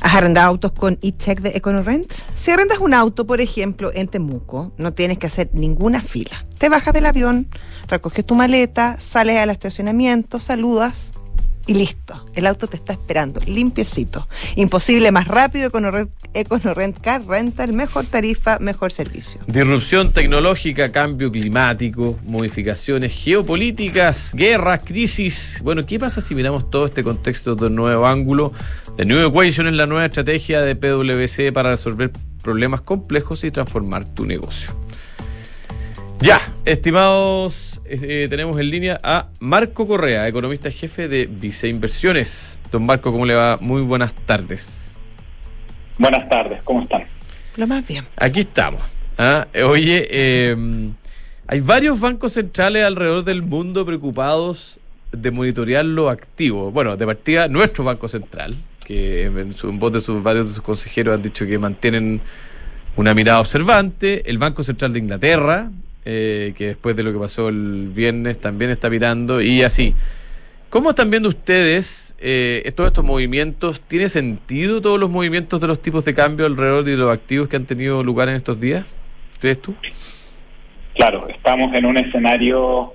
¿Has 0.00 0.14
arrendado 0.14 0.48
autos 0.48 0.72
con 0.72 0.98
e-check 1.02 1.40
de 1.40 1.50
EconoRent? 1.50 2.10
Si 2.36 2.50
arrendas 2.50 2.78
un 2.78 2.94
auto, 2.94 3.26
por 3.26 3.40
ejemplo, 3.40 3.90
en 3.92 4.08
Temuco, 4.08 4.72
no 4.78 4.92
tienes 4.92 5.18
que 5.18 5.26
hacer 5.26 5.50
ninguna 5.52 6.02
fila. 6.02 6.46
Te 6.58 6.68
bajas 6.68 6.94
del 6.94 7.06
avión, 7.06 7.48
recoges 7.88 8.24
tu 8.24 8.34
maleta, 8.34 9.00
sales 9.00 9.38
al 9.38 9.50
estacionamiento, 9.50 10.40
saludas 10.40 11.12
y 11.66 11.74
listo. 11.74 12.24
El 12.38 12.46
auto 12.46 12.68
te 12.68 12.76
está 12.76 12.92
esperando, 12.92 13.40
limpiecito. 13.46 14.28
Imposible 14.54 15.10
más 15.10 15.26
rápido, 15.26 15.72
EconoRent 16.34 17.00
Car 17.00 17.26
Rental, 17.26 17.72
mejor 17.72 18.06
tarifa, 18.06 18.60
mejor 18.60 18.92
servicio. 18.92 19.40
Disrupción 19.48 20.12
tecnológica, 20.12 20.92
cambio 20.92 21.32
climático, 21.32 22.16
modificaciones 22.26 23.12
geopolíticas, 23.12 24.36
guerras, 24.36 24.82
crisis. 24.84 25.60
Bueno, 25.64 25.84
¿qué 25.84 25.98
pasa 25.98 26.20
si 26.20 26.36
miramos 26.36 26.70
todo 26.70 26.86
este 26.86 27.02
contexto 27.02 27.56
de 27.56 27.66
un 27.66 27.74
nuevo 27.74 28.06
ángulo? 28.06 28.52
The 28.96 29.04
New 29.04 29.18
Equation 29.26 29.66
es 29.66 29.72
la 29.72 29.86
nueva 29.86 30.06
estrategia 30.06 30.60
de 30.60 30.76
PwC 30.76 31.52
para 31.52 31.70
resolver 31.70 32.12
problemas 32.44 32.82
complejos 32.82 33.42
y 33.42 33.50
transformar 33.50 34.04
tu 34.14 34.26
negocio. 34.26 34.76
Ya, 36.20 36.40
estimados, 36.64 37.80
eh, 37.84 38.26
tenemos 38.28 38.58
en 38.58 38.70
línea 38.70 38.98
a 39.04 39.28
Marco 39.38 39.86
Correa, 39.86 40.26
economista 40.26 40.68
jefe 40.68 41.06
de 41.06 41.26
Vice 41.26 41.68
Inversiones. 41.68 42.60
Don 42.72 42.84
Marco, 42.84 43.12
¿cómo 43.12 43.24
le 43.24 43.34
va? 43.34 43.56
Muy 43.60 43.82
buenas 43.82 44.12
tardes. 44.12 44.94
Buenas 45.96 46.28
tardes, 46.28 46.60
¿cómo 46.64 46.82
están? 46.82 47.04
Lo 47.56 47.68
más 47.68 47.86
bien. 47.86 48.04
Aquí 48.16 48.40
estamos. 48.40 48.82
¿ah? 49.16 49.46
Oye, 49.64 50.50
em, 50.50 50.92
hay 51.46 51.60
varios 51.60 52.00
bancos 52.00 52.32
centrales 52.32 52.84
alrededor 52.84 53.22
del 53.22 53.42
mundo 53.42 53.86
preocupados 53.86 54.80
de 55.12 55.30
monitorear 55.30 55.84
lo 55.84 56.10
activo. 56.10 56.72
Bueno, 56.72 56.96
de 56.96 57.06
partida, 57.06 57.46
nuestro 57.46 57.84
Banco 57.84 58.08
Central, 58.08 58.56
que 58.84 59.26
en, 59.26 59.54
en 59.62 59.78
voz 59.78 59.92
de 59.92 60.00
sus 60.00 60.20
varios 60.20 60.48
de 60.48 60.52
sus 60.52 60.62
consejeros 60.62 61.14
han 61.14 61.22
dicho 61.22 61.46
que 61.46 61.58
mantienen 61.58 62.20
una 62.96 63.14
mirada 63.14 63.38
observante. 63.38 64.28
El 64.28 64.38
Banco 64.38 64.64
Central 64.64 64.92
de 64.92 64.98
Inglaterra, 64.98 65.70
eh, 66.10 66.54
que 66.56 66.68
después 66.68 66.96
de 66.96 67.02
lo 67.02 67.12
que 67.12 67.18
pasó 67.18 67.48
el 67.48 67.88
viernes 67.94 68.40
también 68.40 68.70
está 68.70 68.88
mirando 68.88 69.42
y 69.42 69.62
así. 69.62 69.94
¿Cómo 70.70 70.90
están 70.90 71.10
viendo 71.10 71.28
ustedes 71.28 72.16
eh, 72.18 72.72
todos 72.74 72.88
estos 72.88 73.04
movimientos? 73.04 73.82
¿Tiene 73.82 74.08
sentido 74.08 74.80
todos 74.80 74.98
los 74.98 75.10
movimientos 75.10 75.60
de 75.60 75.66
los 75.66 75.82
tipos 75.82 76.04
de 76.04 76.14
cambio 76.14 76.46
alrededor 76.46 76.84
de 76.84 76.96
los 76.96 77.12
activos 77.12 77.48
que 77.48 77.56
han 77.56 77.66
tenido 77.66 78.02
lugar 78.02 78.28
en 78.28 78.36
estos 78.36 78.58
días? 78.58 78.86
¿Crees 79.38 79.60
tú? 79.60 79.74
Claro, 80.94 81.28
estamos 81.28 81.74
en 81.74 81.84
un 81.84 81.98
escenario 81.98 82.94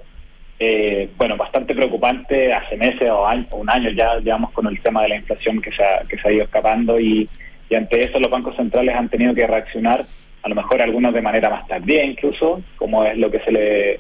eh, 0.60 1.10
bueno, 1.18 1.36
bastante 1.36 1.76
preocupante 1.76 2.54
hace 2.54 2.78
meses 2.78 3.10
o 3.10 3.28
un 3.58 3.70
año 3.70 3.90
ya 3.90 4.18
llevamos 4.20 4.52
con 4.52 4.66
el 4.68 4.80
tema 4.82 5.02
de 5.04 5.10
la 5.10 5.16
inflación 5.18 5.62
que 5.62 5.72
se 5.72 5.84
ha, 5.84 6.04
que 6.08 6.18
se 6.18 6.28
ha 6.28 6.32
ido 6.32 6.44
escapando 6.46 7.00
y, 7.00 7.28
ante 7.76 8.02
eso 8.02 8.20
los 8.20 8.30
bancos 8.30 8.56
centrales 8.56 8.96
han 8.96 9.10
tenido 9.10 9.34
que 9.34 9.48
reaccionar, 9.48 10.06
a 10.44 10.50
lo 10.50 10.56
mejor 10.56 10.82
algunos 10.82 11.14
de 11.14 11.22
manera 11.22 11.50
más 11.50 11.68
tardía 11.68 12.04
incluso, 12.04 12.62
como 12.76 13.06
es 13.06 13.18
lo 13.18 13.32
que 13.32 13.40
se 13.40 13.52
le, 13.52 14.00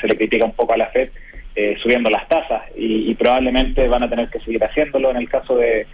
se 0.00 0.06
le 0.06 0.16
critica 0.16 0.44
un 0.44 0.52
poco 0.52 0.72
a 0.72 0.76
la 0.76 0.86
FED, 0.86 1.10
eh, 1.56 1.76
subiendo 1.82 2.08
las 2.10 2.28
tasas 2.28 2.62
y, 2.76 3.12
probablemente 3.16 3.86
van 3.88 4.04
a 4.04 4.08
tener 4.08 4.28
que 4.28 4.38
seguir 4.38 4.62
haciéndolo 4.62 5.10
en 5.10 5.16
el 5.16 5.28
caso 5.28 5.56
de, 5.56 5.84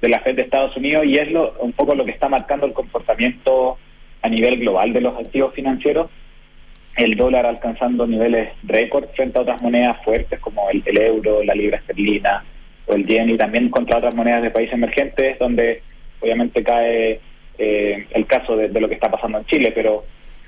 de 0.00 0.08
la 0.08 0.20
Fed 0.20 0.36
de 0.36 0.42
Estados 0.42 0.74
Unidos 0.76 1.04
y 1.06 1.18
es 1.18 1.30
lo, 1.30 1.52
un 1.60 1.72
poco 1.72 1.94
lo 1.94 2.04
que 2.04 2.12
está 2.12 2.30
marcando 2.30 2.64
el 2.64 2.72
comportamiento 2.72 3.76
a 4.22 4.28
nivel 4.28 4.58
global 4.58 4.92
de 4.92 5.02
los 5.02 5.16
activos 5.18 5.54
financieros. 5.54 6.10
El 6.96 7.14
dólar 7.14 7.44
alcanzando 7.44 8.06
niveles 8.06 8.50
récord 8.62 9.04
frente 9.14 9.38
a 9.38 9.42
otras 9.42 9.62
monedas 9.62 10.02
fuertes 10.02 10.40
como 10.40 10.68
el, 10.70 10.82
euro, 10.98 11.44
la 11.44 11.54
libra 11.54 11.76
esterlina 11.76 12.42
o 12.86 12.94
el 12.94 13.06
yen 13.06 13.30
y 13.30 13.36
también 13.36 13.68
contra 13.68 13.98
otras 13.98 14.14
monedas 14.14 14.42
de 14.42 14.50
países 14.50 14.74
emergentes 14.74 15.38
donde 15.38 15.82
obviamente 16.20 16.64
cae 16.64 17.20
eh, 17.64 18.06
el 18.10 18.26
caso 18.26 18.56
de, 18.56 18.68
lo 18.68 18.88
que 18.88 18.94
está 18.94 19.08
pasando 19.08 19.38
en 19.38 19.46
Chile, 19.46 19.70
pero 19.72 20.04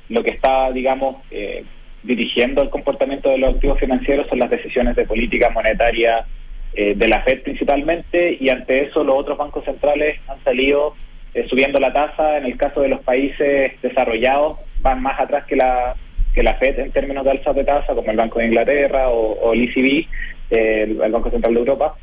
lo 0.08 0.24
que 0.24 0.30
está, 0.30 0.72
digamos, 0.72 1.22
eh, 1.30 1.64
dirigiendo 2.02 2.60
el 2.60 2.70
comportamiento 2.70 3.30
de 3.30 3.38
los 3.38 3.54
activos 3.54 3.78
financieros 3.78 4.26
son 4.28 4.40
las 4.40 4.50
decisiones 4.50 4.96
de 4.96 5.06
política 5.06 5.48
monetaria 5.50 6.26
eh, 6.74 6.94
de 6.96 7.08
la 7.08 7.22
Fed 7.22 7.42
principalmente 7.42 8.36
y 8.40 8.48
ante 8.48 8.82
eso 8.82 9.04
los 9.04 9.14
otros 9.16 9.38
bancos 9.38 9.64
centrales 9.64 10.18
han 10.26 10.42
salido 10.42 10.96
subiendo 11.48 11.78
la 11.78 11.92
tasa, 11.92 12.38
en 12.38 12.46
el 12.46 12.56
caso 12.56 12.80
de 12.80 12.88
los 12.88 13.00
países 13.00 13.72
desarrollados 13.80 14.58
van 14.80 15.00
más 15.00 15.18
atrás 15.20 15.44
que 15.46 15.56
la 15.56 15.94
que 16.34 16.42
la 16.42 16.54
FED 16.54 16.80
en 16.80 16.90
términos 16.90 17.24
de 17.24 17.30
alzas 17.30 17.54
de 17.54 17.64
tasa, 17.64 17.94
como 17.94 18.10
el 18.10 18.16
Banco 18.16 18.40
de 18.40 18.46
Inglaterra 18.46 19.08
o, 19.08 19.52
el 19.52 19.68
ECB, 19.68 20.06
el, 20.50 20.94
Banco 21.12 21.30
Central 21.30 21.54
de 21.54 21.60
Europa. 21.60 21.94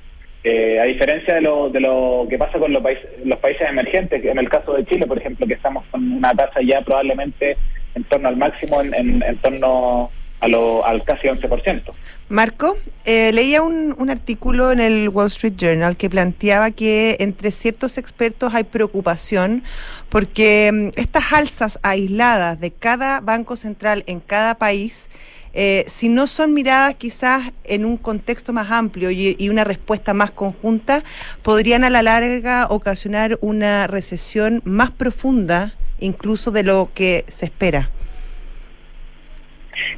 Eh, 0.44 0.80
a 0.80 0.86
diferencia 0.86 1.36
de 1.36 1.42
lo, 1.42 1.70
de 1.70 1.80
lo 1.80 2.26
que 2.28 2.38
pasa 2.38 2.58
con 2.58 2.74
los 2.74 2.82
países, 2.82 3.06
los 3.24 3.38
países 3.40 3.70
emergentes, 3.70 4.24
en 4.26 4.40
el 4.40 4.50
caso 4.50 4.74
de 4.74 4.86
Chile, 4.86 5.06
por 5.06 5.20
ejemplo, 5.20 5.46
que 5.46 5.54
estamos 5.54 5.86
con 5.92 6.12
una 6.12 6.34
tasa 6.34 6.62
ya 6.64 6.82
probablemente 6.82 7.58
en 7.94 8.04
torno 8.06 8.30
al 8.30 8.38
máximo, 8.38 8.82
en, 8.82 8.94
en 8.96 9.38
torno 9.38 10.10
a 10.42 10.48
lo, 10.48 10.84
al 10.86 11.04
casi 11.04 11.28
11%. 11.28 11.84
Marco, 12.30 12.76
eh, 13.06 13.32
leía 13.32 13.62
un, 13.62 13.96
un, 13.98 14.10
artículo 14.10 14.72
en 14.72 14.80
el 14.80 15.10
Wall 15.10 15.28
Street 15.28 15.54
Journal 15.56 15.96
que 15.96 16.10
planteaba 16.10 16.72
que 16.72 17.18
entre 17.20 17.52
ciertos 17.52 18.00
expertos 18.00 18.54
hay 18.56 18.64
preocupación 18.64 19.64
porque 20.10 20.72
mm, 20.74 21.00
estas 21.00 21.32
alzas 21.32 21.80
aisladas 21.84 22.60
de 22.60 22.72
cada 22.72 23.20
banco 23.20 23.56
central 23.56 24.04
en 24.08 24.20
cada 24.20 24.56
país, 24.56 25.10
eh, 25.54 25.84
si 25.88 26.10
no 26.10 26.28
son 26.28 26.54
miradas 26.54 26.96
quizás 26.96 27.52
en 27.64 27.86
un 27.86 27.98
contexto 27.98 28.54
más 28.54 28.72
amplio 28.72 29.12
y, 29.12 29.36
y, 29.38 29.50
una 29.50 29.64
respuesta 29.64 30.14
más 30.14 30.32
conjunta, 30.32 31.04
podrían 31.44 31.84
a 31.84 31.90
la 31.90 32.02
larga 32.02 32.68
ocasionar 32.70 33.38
una 33.42 33.88
recesión 33.88 34.62
más 34.66 34.92
profunda 34.92 35.74
incluso 36.02 36.52
de 36.52 36.64
lo 36.64 36.90
que 36.94 37.24
se 37.28 37.46
espera. 37.46 37.90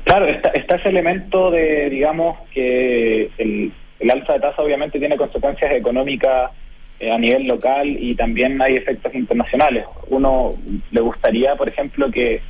Claro, 0.03 0.27
está, 0.27 0.49
está 0.51 0.75
ese 0.75 0.89
elemento 0.89 1.49
de, 1.49 1.89
digamos, 1.89 2.37
que 2.53 3.29
el, 3.37 3.71
alza 4.09 4.33
de 4.33 4.39
tasa 4.41 4.61
obviamente 4.61 4.99
tiene 4.99 5.17
consecuencias 5.17 5.71
económicas 5.71 6.51
eh, 6.99 7.11
a 7.11 7.17
nivel 7.17 7.47
local 7.47 7.87
y 7.87 8.15
también 8.15 8.61
hay 8.61 8.75
efectos 8.75 9.13
internacionales. 9.15 9.85
Uno 10.09 10.51
le 10.91 11.01
gustaría, 11.01 11.55
por 11.55 11.69
ejemplo, 11.69 12.11
que, 12.11 12.41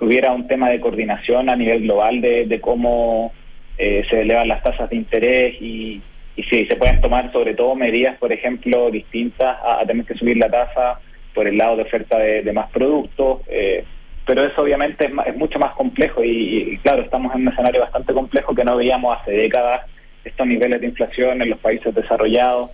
hubiera 0.00 0.32
un 0.32 0.46
tema 0.46 0.70
de 0.70 0.80
coordinación 0.80 1.48
a 1.48 1.56
nivel 1.56 1.82
global 1.82 2.20
de, 2.20 2.58
cómo 2.60 3.32
eh, 3.78 4.04
se 4.08 4.20
elevan 4.20 4.48
las 4.48 4.62
tasas 4.62 4.90
de 4.90 4.96
interés 4.96 5.54
y, 5.60 6.02
y 6.36 6.42
si 6.44 6.66
se 6.66 6.76
pueden 6.76 7.00
tomar 7.00 7.30
sobre 7.32 7.54
todo 7.54 7.74
medidas, 7.74 8.18
por 8.18 8.32
ejemplo, 8.32 8.90
distintas 8.90 9.56
a, 9.62 9.84
tener 9.86 10.04
que 10.04 10.14
subir 10.14 10.36
la 10.36 10.50
tasa 10.50 10.98
por 11.32 11.46
el 11.46 11.56
lado 11.56 11.76
de 11.76 11.82
oferta 11.82 12.18
de, 12.18 12.52
más 12.52 12.70
productos. 12.70 13.40
Eh, 13.48 13.84
pero 14.26 14.44
eso 14.44 14.62
obviamente 14.62 15.06
es, 15.26 15.36
mucho 15.36 15.58
más 15.58 15.74
complejo 15.74 16.24
y, 16.24 16.78
claro, 16.82 17.02
estamos 17.02 17.34
en 17.34 17.42
un 17.42 17.48
escenario 17.48 17.80
bastante 17.80 18.12
complejo 18.12 18.54
que 18.54 18.64
no 18.64 18.76
veíamos 18.76 19.18
hace 19.20 19.32
décadas 19.32 19.82
estos 20.24 20.46
niveles 20.46 20.80
de 20.80 20.86
inflación 20.86 21.42
en 21.42 21.50
los 21.50 21.58
países 21.58 21.94
desarrollados. 21.94 22.70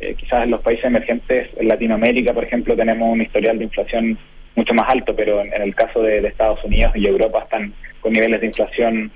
Eh, 0.00 0.14
quizás 0.14 0.44
en 0.44 0.50
los 0.50 0.60
países 0.60 0.84
emergentes, 0.84 1.50
en 1.56 1.68
Latinoamérica, 1.68 2.32
por 2.32 2.44
ejemplo, 2.44 2.76
tenemos 2.76 3.12
un 3.12 3.20
historial 3.20 3.58
de 3.58 3.64
inflación 3.64 4.18
mucho 4.54 4.74
más 4.74 4.88
alto, 4.88 5.14
pero 5.14 5.40
en, 5.40 5.62
el 5.62 5.74
caso 5.74 6.02
de, 6.02 6.26
Estados 6.26 6.62
Unidos 6.64 6.92
y 6.94 7.06
Europa 7.06 7.40
están 7.40 7.72
con 8.00 8.12
niveles 8.12 8.40
de 8.40 8.46
inflación 8.48 9.10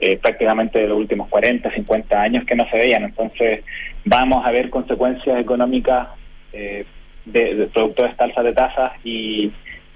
eh, 0.00 0.18
prácticamente 0.18 0.78
de 0.78 0.88
los 0.88 0.98
últimos 0.98 1.28
40, 1.28 1.70
50 1.70 2.20
años 2.20 2.44
que 2.44 2.56
no 2.56 2.68
se 2.70 2.76
veían. 2.76 3.04
Entonces, 3.04 3.64
vamos 4.04 4.44
a 4.46 4.50
ver 4.50 4.70
consecuencias 4.70 5.38
económicas 5.40 6.08
eh, 6.52 6.84
de, 7.24 7.54
de 7.54 7.66
producto 7.66 8.02
de 8.02 8.08
esta 8.10 8.24
alza 8.24 8.42
de 8.42 8.52
tasas 8.52 8.92
y 9.04 9.52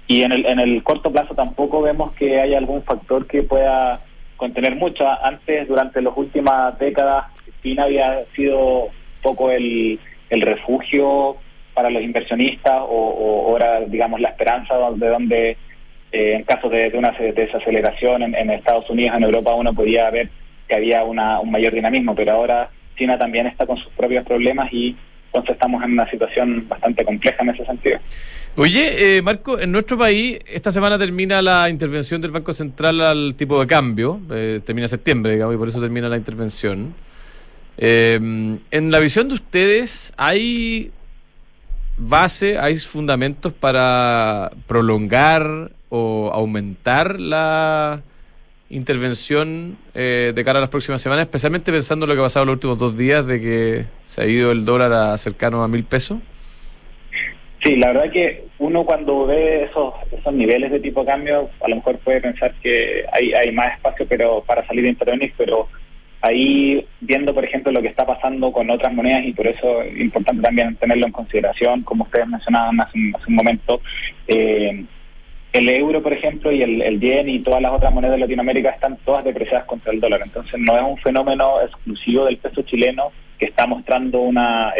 y 0.09 0.23
en 0.23 0.31
el, 0.31 0.45
en 0.47 0.59
el 0.59 0.83
corto 0.83 1.11
plazo 1.11 1.35
tampoco 1.35 1.83
vemos 1.83 2.13
que 2.13 2.41
haya 2.41 2.57
algún 2.57 2.81
factor 2.81 3.27
que 3.27 3.43
pueda 3.43 4.01
contener 4.37 4.75
mucho. 4.75 5.05
Antes, 5.07 5.67
durante 5.67 6.01
las 6.01 6.17
últimas 6.17 6.77
décadas, 6.79 7.25
China 7.61 7.83
había 7.83 8.25
sido 8.35 8.87
poco 9.21 9.51
el, 9.51 9.99
el 10.31 10.41
refugio 10.41 11.37
para 11.79 11.89
los 11.89 12.03
inversionistas 12.03 12.75
o, 12.89 13.45
ahora, 13.47 13.79
digamos, 13.87 14.19
la 14.19 14.27
esperanza 14.27 14.73
de 14.97 15.07
donde, 15.07 15.51
eh, 16.11 16.33
en 16.35 16.43
caso 16.43 16.67
de, 16.67 16.91
una 16.93 17.11
desaceleración 17.11 18.21
en, 18.21 18.35
en, 18.35 18.49
Estados 18.49 18.89
Unidos, 18.89 19.15
en 19.15 19.23
Europa, 19.23 19.55
uno 19.55 19.73
podía 19.73 20.09
ver 20.09 20.27
que 20.67 20.75
había 20.75 21.05
una, 21.05 21.39
un 21.39 21.49
mayor 21.49 21.73
dinamismo, 21.73 22.13
pero 22.13 22.33
ahora 22.33 22.69
China 22.97 23.17
también 23.17 23.47
está 23.47 23.65
con 23.65 23.77
sus 23.77 23.93
propios 23.93 24.25
problemas 24.25 24.67
y 24.73 24.93
entonces 25.27 25.51
estamos 25.51 25.81
en 25.85 25.93
una 25.93 26.09
situación 26.09 26.67
bastante 26.67 27.05
compleja 27.05 27.43
en 27.43 27.49
ese 27.51 27.65
sentido. 27.65 27.97
Oye, 28.57 29.15
eh, 29.15 29.21
Marco, 29.21 29.57
en 29.57 29.71
nuestro 29.71 29.97
país 29.97 30.37
esta 30.47 30.73
semana 30.73 30.99
termina 30.99 31.41
la 31.41 31.69
intervención 31.69 32.19
del 32.19 32.31
Banco 32.31 32.51
Central 32.51 32.99
al 32.99 33.35
tipo 33.35 33.57
de 33.61 33.67
cambio, 33.67 34.19
eh, 34.31 34.59
termina 34.65 34.89
septiembre, 34.89 35.31
digamos, 35.31 35.55
y 35.55 35.57
por 35.57 35.69
eso 35.69 35.79
termina 35.79 36.09
la 36.09 36.17
intervención. 36.17 36.93
Eh, 37.77 38.19
en 38.69 38.91
la 38.91 38.99
visión 38.99 39.29
de 39.29 39.35
ustedes, 39.35 40.11
¿hay 40.17 40.91
base, 41.99 42.57
hay 42.57 42.77
fundamentos 42.77 43.53
para 43.53 44.51
prolongar 44.67 45.71
o 45.89 46.31
aumentar 46.33 47.19
la 47.19 48.01
intervención 48.69 49.77
eh, 49.95 50.31
de 50.33 50.43
cara 50.43 50.59
a 50.59 50.61
las 50.61 50.69
próximas 50.69 51.01
semanas, 51.01 51.23
especialmente 51.25 51.71
pensando 51.71 52.05
en 52.05 52.09
lo 52.09 52.15
que 52.15 52.21
ha 52.21 52.25
pasado 52.25 52.45
los 52.45 52.53
últimos 52.53 52.77
dos 52.77 52.97
días 52.97 53.25
de 53.25 53.41
que 53.41 53.85
se 54.03 54.21
ha 54.21 54.25
ido 54.25 54.51
el 54.51 54.63
dólar 54.63 54.93
a 54.93 55.17
cercano 55.17 55.63
a 55.63 55.67
mil 55.67 55.83
pesos? 55.83 56.19
Sí, 57.63 57.75
la 57.75 57.87
verdad 57.87 58.11
que 58.11 58.45
uno 58.59 58.85
cuando 58.85 59.25
ve 59.25 59.63
esos, 59.63 59.93
niveles 60.31 60.71
de 60.71 60.79
tipo 60.79 61.01
de 61.01 61.07
cambio, 61.07 61.49
a 61.61 61.67
lo 61.67 61.77
mejor 61.77 61.97
puede 61.99 62.21
pensar 62.21 62.53
que 62.61 63.03
hay, 63.11 63.33
hay 63.33 63.51
más 63.51 63.75
espacio 63.75 64.05
pero 64.07 64.43
para 64.45 64.65
salir 64.65 64.83
de 64.83 64.89
intervenir, 64.89 65.33
pero 65.37 65.67
ahí 66.21 66.85
viendo, 66.99 67.33
por 67.33 67.45
ejemplo, 67.45 67.71
lo 67.71 67.81
que 67.81 67.87
está 67.87 68.05
pasando 68.05 68.51
con 68.51 68.69
otras 68.69 68.93
monedas 68.93 69.25
y 69.25 69.33
por 69.33 69.47
eso 69.47 69.81
es 69.81 69.99
importante 69.99 70.41
también 70.41 70.75
tenerlo 70.75 71.05
en 71.05 71.11
consideración, 71.11 71.83
como 71.83 72.03
ustedes 72.03 72.27
mencionaban 72.27 72.79
hace, 72.81 72.97
un 72.97 73.35
momento, 73.35 73.81
eh, 74.27 74.83
el 75.51 75.69
euro, 75.69 76.03
por 76.03 76.13
ejemplo, 76.13 76.51
y 76.51 76.61
el, 76.61 76.81
el, 76.81 76.99
yen 76.99 77.27
y 77.27 77.39
todas 77.39 77.61
las 77.61 77.71
otras 77.71 77.91
monedas 77.91 78.15
de 78.15 78.21
Latinoamérica 78.21 78.69
están 78.69 78.97
todas 78.97 79.23
depreciadas 79.23 79.65
contra 79.65 79.91
el 79.91 79.99
dólar. 79.99 80.21
Entonces 80.23 80.59
no 80.59 80.77
es 80.77 80.83
un 80.83 80.97
fenómeno 80.97 81.61
exclusivo 81.61 82.25
del 82.25 82.37
peso 82.37 82.61
chileno 82.61 83.11
que 83.39 83.45
está 83.45 83.65
mostrando 83.65 84.19
una, 84.19 84.73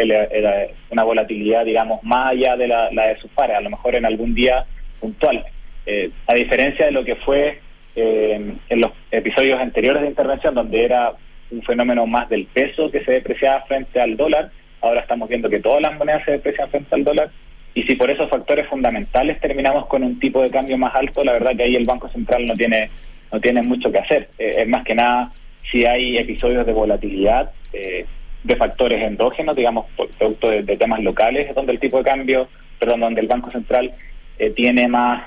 una 0.90 1.02
volatilidad, 1.02 1.64
digamos, 1.64 2.04
más 2.04 2.32
allá 2.32 2.56
de 2.56 2.68
la, 2.68 2.88
de 2.90 3.18
sus 3.20 3.30
pares, 3.32 3.56
a 3.56 3.60
lo 3.62 3.70
mejor 3.70 3.96
en 3.96 4.04
algún 4.04 4.34
día 4.34 4.64
puntual. 5.00 5.44
Eh, 5.86 6.10
a 6.26 6.34
diferencia 6.34 6.84
de 6.84 6.92
lo 6.92 7.02
que 7.02 7.16
fue 7.16 7.58
eh, 7.96 8.54
en 8.68 8.80
los 8.80 8.92
episodios 9.10 9.58
anteriores 9.58 10.02
de 10.02 10.08
intervención, 10.08 10.54
donde 10.54 10.84
era 10.84 11.14
un 11.50 11.62
fenómeno 11.62 12.06
más 12.06 12.28
del 12.28 12.46
peso 12.46 12.90
que 12.90 13.04
se 13.04 13.12
depreciaba 13.12 13.62
frente 13.62 14.00
al 14.00 14.16
dólar, 14.16 14.50
ahora 14.80 15.00
estamos 15.00 15.28
viendo 15.28 15.50
que 15.50 15.60
todas 15.60 15.82
las 15.82 15.96
monedas 15.98 16.24
se 16.24 16.32
deprecian 16.32 16.70
frente 16.70 16.94
al 16.94 17.04
dólar. 17.04 17.30
Y 17.74 17.84
si 17.84 17.94
por 17.94 18.10
esos 18.10 18.28
factores 18.28 18.66
fundamentales 18.68 19.40
terminamos 19.40 19.86
con 19.86 20.02
un 20.02 20.18
tipo 20.18 20.42
de 20.42 20.50
cambio 20.50 20.76
más 20.76 20.94
alto, 20.94 21.22
la 21.22 21.32
verdad 21.32 21.52
que 21.56 21.64
ahí 21.64 21.76
el 21.76 21.84
Banco 21.84 22.08
Central 22.08 22.44
no 22.46 22.54
tiene 22.54 22.90
no 23.32 23.40
tiene 23.40 23.62
mucho 23.62 23.90
que 23.90 23.98
hacer. 23.98 24.28
Eh, 24.38 24.54
es 24.58 24.68
más 24.68 24.84
que 24.84 24.94
nada 24.94 25.30
si 25.70 25.84
hay 25.84 26.18
episodios 26.18 26.66
de 26.66 26.72
volatilidad 26.72 27.50
eh, 27.72 28.06
de 28.42 28.56
factores 28.56 29.02
endógenos, 29.02 29.54
digamos, 29.54 29.86
producto 30.18 30.50
de, 30.50 30.76
temas 30.76 31.00
locales, 31.00 31.46
es 31.48 31.54
donde 31.54 31.72
el 31.72 31.78
tipo 31.78 31.98
de 31.98 32.04
cambio, 32.04 32.48
perdón, 32.78 33.00
donde 33.00 33.20
el 33.20 33.28
Banco 33.28 33.50
Central 33.50 33.90
eh, 34.38 34.50
tiene 34.50 34.88
más 34.88 35.24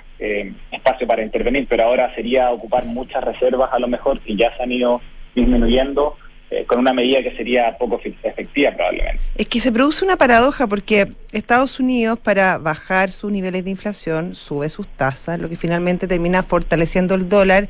espacio 0.72 1.06
para 1.06 1.22
intervenir, 1.22 1.68
pero 1.68 1.84
ahora 1.84 2.16
sería 2.16 2.50
ocupar 2.50 2.86
muchas 2.86 3.22
reservas 3.22 3.74
a 3.74 3.80
lo 3.80 3.90
mejor 3.90 4.22
que 4.22 4.38
ya 4.38 4.56
se 4.56 4.64
han 4.64 4.72
ido 4.72 5.02
disminuyendo 5.36 6.16
eh, 6.52 6.66
con 6.66 6.80
una 6.80 6.94
medida 6.94 7.24
que 7.24 7.36
sería 7.36 7.76
poco 7.78 8.00
efectiva 8.04 8.72
probablemente. 8.76 9.20
Es 9.36 9.48
que 9.48 9.60
se 9.60 9.72
produce 9.72 10.06
una 10.06 10.18
paradoja 10.18 10.68
porque 10.68 11.08
Estados 11.32 11.80
Unidos 11.80 12.20
para 12.20 12.60
bajar 12.60 13.12
sus 13.12 13.32
niveles 13.32 13.64
de 13.64 13.72
inflación 13.72 14.36
sube 14.36 14.70
sus 14.70 14.88
tasas, 14.88 15.40
lo 15.40 15.50
que 15.50 15.56
finalmente 15.56 16.08
termina 16.08 16.44
fortaleciendo 16.44 17.16
el 17.16 17.28
dólar. 17.28 17.68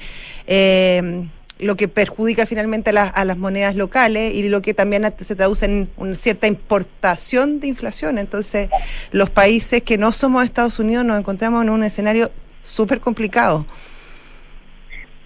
Eh, 0.48 1.26
lo 1.60 1.76
que 1.78 1.88
perjudica 1.88 2.46
finalmente 2.46 2.90
a, 2.90 3.08
a, 3.08 3.26
las 3.26 3.38
monedas 3.38 3.76
locales 3.76 4.34
y 4.36 4.50
lo 4.50 4.62
que 4.62 4.74
también 4.74 5.06
se 5.18 5.36
traduce 5.36 5.66
en 5.66 5.90
una 5.98 6.16
cierta 6.16 6.48
importación 6.48 7.60
de 7.60 7.68
inflación. 7.68 8.18
Entonces, 8.18 8.70
los 9.12 9.30
países 9.30 9.82
que 9.84 9.98
no 9.98 10.12
somos 10.12 10.44
Estados 10.44 10.80
Unidos 10.80 11.06
nos 11.06 11.18
encontramos 11.18 11.64
en 11.64 11.70
un 11.70 11.84
escenario 11.84 12.32
súper 12.64 13.00
complicado. 13.00 13.66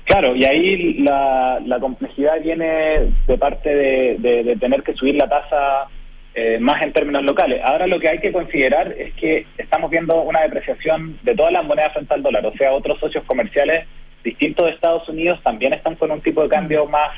Claro, 0.08 0.36
y 0.36 0.46
ahí 0.46 0.94
la, 1.00 1.60
la 1.66 1.80
complejidad 1.80 2.42
viene 2.42 3.12
de 3.28 3.38
parte 3.38 3.70
de, 3.76 4.16
de, 4.20 4.44
de 4.44 4.56
tener 4.56 4.82
que 4.82 4.94
subir 4.94 5.16
la 5.16 5.28
tasa 5.28 5.88
eh, 6.34 6.58
más 6.60 6.82
en 6.82 6.94
términos 6.94 7.24
locales. 7.24 7.62
Ahora 7.64 7.88
lo 7.88 8.00
que 8.00 8.08
hay 8.08 8.20
que 8.20 8.32
considerar 8.32 8.94
es 8.98 9.14
que 9.16 9.46
estamos 9.58 9.92
viendo 9.92 10.22
una 10.22 10.42
depreciación 10.42 11.20
de 11.24 11.36
todas 11.36 11.52
las 11.52 11.66
monedas 11.66 11.92
frente 11.92 12.14
al 12.14 12.24
dólar, 12.24 12.46
o 12.46 12.54
sea, 12.54 12.72
otros 12.72 12.98
socios 13.00 13.24
comerciales 13.26 13.86
distintos 14.24 14.66
de 14.66 14.72
Estados 14.72 15.08
Unidos 15.10 15.40
también 15.44 15.74
están 15.74 15.96
con 15.96 16.10
un 16.10 16.22
tipo 16.22 16.42
de 16.42 16.50
cambio 16.50 16.86
más 16.86 17.12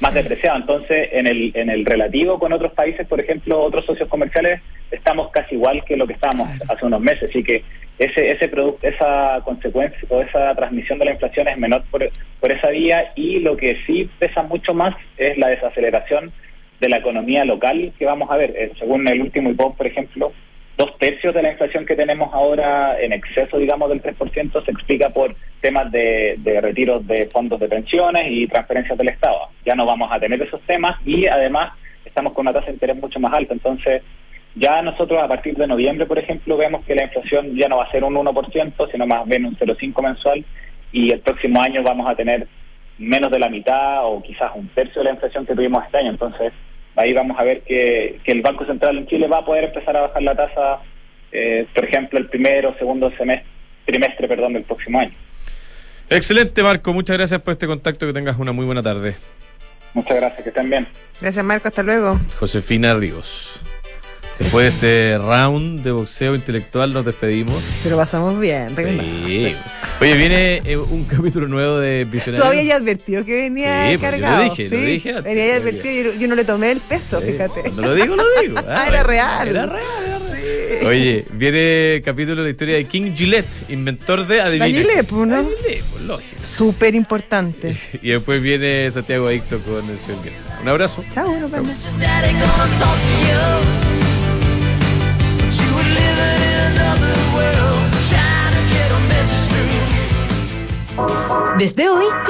más 0.00 0.12
depreciado. 0.12 0.58
Entonces, 0.58 1.10
en 1.12 1.28
el, 1.28 1.52
en 1.54 1.70
el 1.70 1.84
relativo 1.84 2.40
con 2.40 2.52
otros 2.52 2.72
países, 2.72 3.06
por 3.06 3.20
ejemplo, 3.20 3.60
otros 3.60 3.86
socios 3.86 4.08
comerciales, 4.08 4.60
estamos 4.92 5.30
casi 5.30 5.54
igual 5.54 5.84
que 5.84 5.96
lo 5.96 6.06
que 6.06 6.12
estábamos 6.12 6.48
hace 6.68 6.86
unos 6.86 7.00
meses. 7.00 7.30
Así 7.30 7.42
que 7.42 7.64
ese 7.98 8.30
ese 8.30 8.48
producto, 8.48 8.86
esa 8.86 9.40
consecuencia 9.44 10.00
o 10.08 10.20
esa 10.20 10.54
transmisión 10.54 10.98
de 10.98 11.06
la 11.06 11.12
inflación 11.12 11.48
es 11.48 11.58
menor 11.58 11.82
por, 11.90 12.08
por 12.40 12.52
esa 12.52 12.68
vía 12.68 13.12
y 13.16 13.40
lo 13.40 13.56
que 13.56 13.78
sí 13.86 14.08
pesa 14.18 14.42
mucho 14.42 14.74
más 14.74 14.94
es 15.16 15.36
la 15.38 15.48
desaceleración 15.48 16.32
de 16.80 16.88
la 16.88 16.98
economía 16.98 17.44
local 17.44 17.92
que 17.98 18.06
vamos 18.06 18.30
a 18.30 18.36
ver. 18.36 18.54
Eh, 18.56 18.72
según 18.78 19.06
el 19.08 19.20
último 19.20 19.50
IPOP, 19.50 19.76
por 19.76 19.86
ejemplo, 19.86 20.32
dos 20.76 20.98
tercios 20.98 21.34
de 21.34 21.42
la 21.42 21.52
inflación 21.52 21.86
que 21.86 21.94
tenemos 21.94 22.32
ahora 22.32 23.00
en 23.00 23.12
exceso, 23.12 23.58
digamos, 23.58 23.88
del 23.88 24.02
3%, 24.02 24.64
se 24.64 24.70
explica 24.70 25.10
por 25.10 25.34
temas 25.60 25.92
de, 25.92 26.34
de 26.38 26.60
retiros 26.60 27.06
de 27.06 27.28
fondos 27.32 27.60
de 27.60 27.68
pensiones 27.68 28.24
y 28.28 28.46
transferencias 28.48 28.98
del 28.98 29.10
Estado. 29.10 29.48
Ya 29.64 29.74
no 29.74 29.86
vamos 29.86 30.10
a 30.10 30.18
tener 30.18 30.42
esos 30.42 30.60
temas 30.62 30.98
y 31.04 31.26
además 31.26 31.72
estamos 32.04 32.32
con 32.32 32.46
una 32.46 32.52
tasa 32.52 32.66
de 32.66 32.72
interés 32.72 32.96
mucho 32.96 33.20
más 33.20 33.32
alta. 33.32 33.54
Entonces, 33.54 34.02
ya 34.54 34.82
nosotros 34.82 35.22
a 35.22 35.28
partir 35.28 35.56
de 35.56 35.66
noviembre, 35.66 36.06
por 36.06 36.18
ejemplo, 36.18 36.56
vemos 36.56 36.84
que 36.84 36.94
la 36.94 37.04
inflación 37.04 37.56
ya 37.56 37.68
no 37.68 37.78
va 37.78 37.84
a 37.84 37.90
ser 37.90 38.04
un 38.04 38.14
1%, 38.14 38.90
sino 38.90 39.06
más 39.06 39.26
bien 39.26 39.46
un 39.46 39.56
0,5 39.56 40.02
mensual 40.02 40.44
y 40.92 41.10
el 41.10 41.20
próximo 41.20 41.60
año 41.62 41.82
vamos 41.82 42.08
a 42.08 42.14
tener 42.14 42.46
menos 42.98 43.30
de 43.30 43.38
la 43.38 43.48
mitad 43.48 44.04
o 44.04 44.22
quizás 44.22 44.52
un 44.54 44.68
tercio 44.68 45.00
de 45.00 45.04
la 45.04 45.14
inflación 45.14 45.46
que 45.46 45.54
tuvimos 45.54 45.84
este 45.84 45.98
año. 45.98 46.10
Entonces, 46.10 46.52
ahí 46.96 47.12
vamos 47.12 47.38
a 47.38 47.44
ver 47.44 47.62
que, 47.62 48.20
que 48.24 48.32
el 48.32 48.42
Banco 48.42 48.66
Central 48.66 48.98
en 48.98 49.06
Chile 49.06 49.26
va 49.26 49.38
a 49.38 49.44
poder 49.44 49.64
empezar 49.64 49.96
a 49.96 50.02
bajar 50.02 50.22
la 50.22 50.34
tasa, 50.34 50.80
eh, 51.32 51.66
por 51.74 51.84
ejemplo, 51.84 52.18
el 52.18 52.26
primero 52.26 52.70
o 52.70 52.74
segundo 52.74 53.10
semestre, 53.16 53.48
trimestre 53.86 54.28
perdón, 54.28 54.52
del 54.52 54.64
próximo 54.64 55.00
año. 55.00 55.12
Excelente, 56.10 56.62
Marco. 56.62 56.92
Muchas 56.92 57.16
gracias 57.16 57.40
por 57.40 57.52
este 57.52 57.66
contacto. 57.66 58.06
Que 58.06 58.12
tengas 58.12 58.38
una 58.38 58.52
muy 58.52 58.66
buena 58.66 58.82
tarde. 58.82 59.16
Muchas 59.94 60.16
gracias, 60.16 60.42
que 60.42 60.48
estén 60.50 60.68
bien. 60.68 60.86
Gracias, 61.20 61.44
Marco. 61.44 61.68
Hasta 61.68 61.82
luego. 61.82 62.18
Josefina 62.38 62.94
Ríos. 62.94 63.62
Después 64.38 64.80
de 64.80 65.14
este 65.14 65.18
round 65.18 65.82
de 65.82 65.92
boxeo 65.92 66.34
intelectual 66.34 66.92
nos 66.92 67.04
despedimos. 67.04 67.62
Pero 67.82 67.96
pasamos 67.96 68.38
bien, 68.38 68.74
sí. 68.74 69.54
Oye, 70.00 70.16
viene 70.16 70.62
eh, 70.64 70.76
un 70.76 71.04
capítulo 71.04 71.46
nuevo 71.48 71.78
de 71.78 72.04
Visionarios. 72.04 72.40
Todavía 72.40 72.62
ya 72.62 72.76
advertido 72.76 73.24
que 73.24 73.42
venía 73.42 73.90
sí, 73.90 73.98
cargado. 73.98 74.44
Lo 74.44 74.50
dije, 74.50 74.68
sí, 74.68 74.74
lo 74.74 74.80
dije 74.80 75.10
antes, 75.10 75.24
venía 75.24 75.46
ya 75.46 75.56
advertido, 75.56 76.12
yo, 76.12 76.18
yo, 76.18 76.28
no 76.28 76.34
le 76.34 76.44
tomé 76.44 76.72
el 76.72 76.80
peso, 76.80 77.20
fíjate. 77.20 77.62
Cuando 77.62 77.82
lo 77.82 77.94
digo, 77.94 78.16
lo 78.16 78.24
digo. 78.40 78.58
Ah, 78.72 78.86
era 78.88 79.02
real. 79.02 79.48
Era 79.48 79.66
real, 79.66 79.82
era 80.06 80.18
real. 80.18 80.22
Sí. 80.80 80.86
Oye, 80.86 81.24
viene 81.34 81.96
el 81.96 82.02
capítulo 82.02 82.36
de 82.36 82.44
la 82.44 82.50
historia 82.50 82.76
de 82.76 82.84
King 82.86 83.12
Gillette, 83.14 83.68
inventor 83.68 84.26
de 84.26 84.40
adivina. 84.40 84.66
Gillette, 84.66 85.12
¿no? 85.12 85.26
La 85.26 85.42
Gillette, 85.42 85.84
pues, 85.90 86.02
lógico. 86.02 86.42
Súper 86.42 86.94
importante. 86.94 87.76
Y 88.02 88.10
después 88.10 88.42
viene 88.42 88.90
Santiago 88.90 89.28
Adicto 89.28 89.60
con 89.60 89.88
el 89.88 89.98
señor 89.98 90.32
Un 90.62 90.68
abrazo. 90.68 91.04
Chao, 91.14 91.28
nos 91.38 91.50
vemos. 91.50 91.70
Desde 101.58 101.88
hoy 101.88 102.12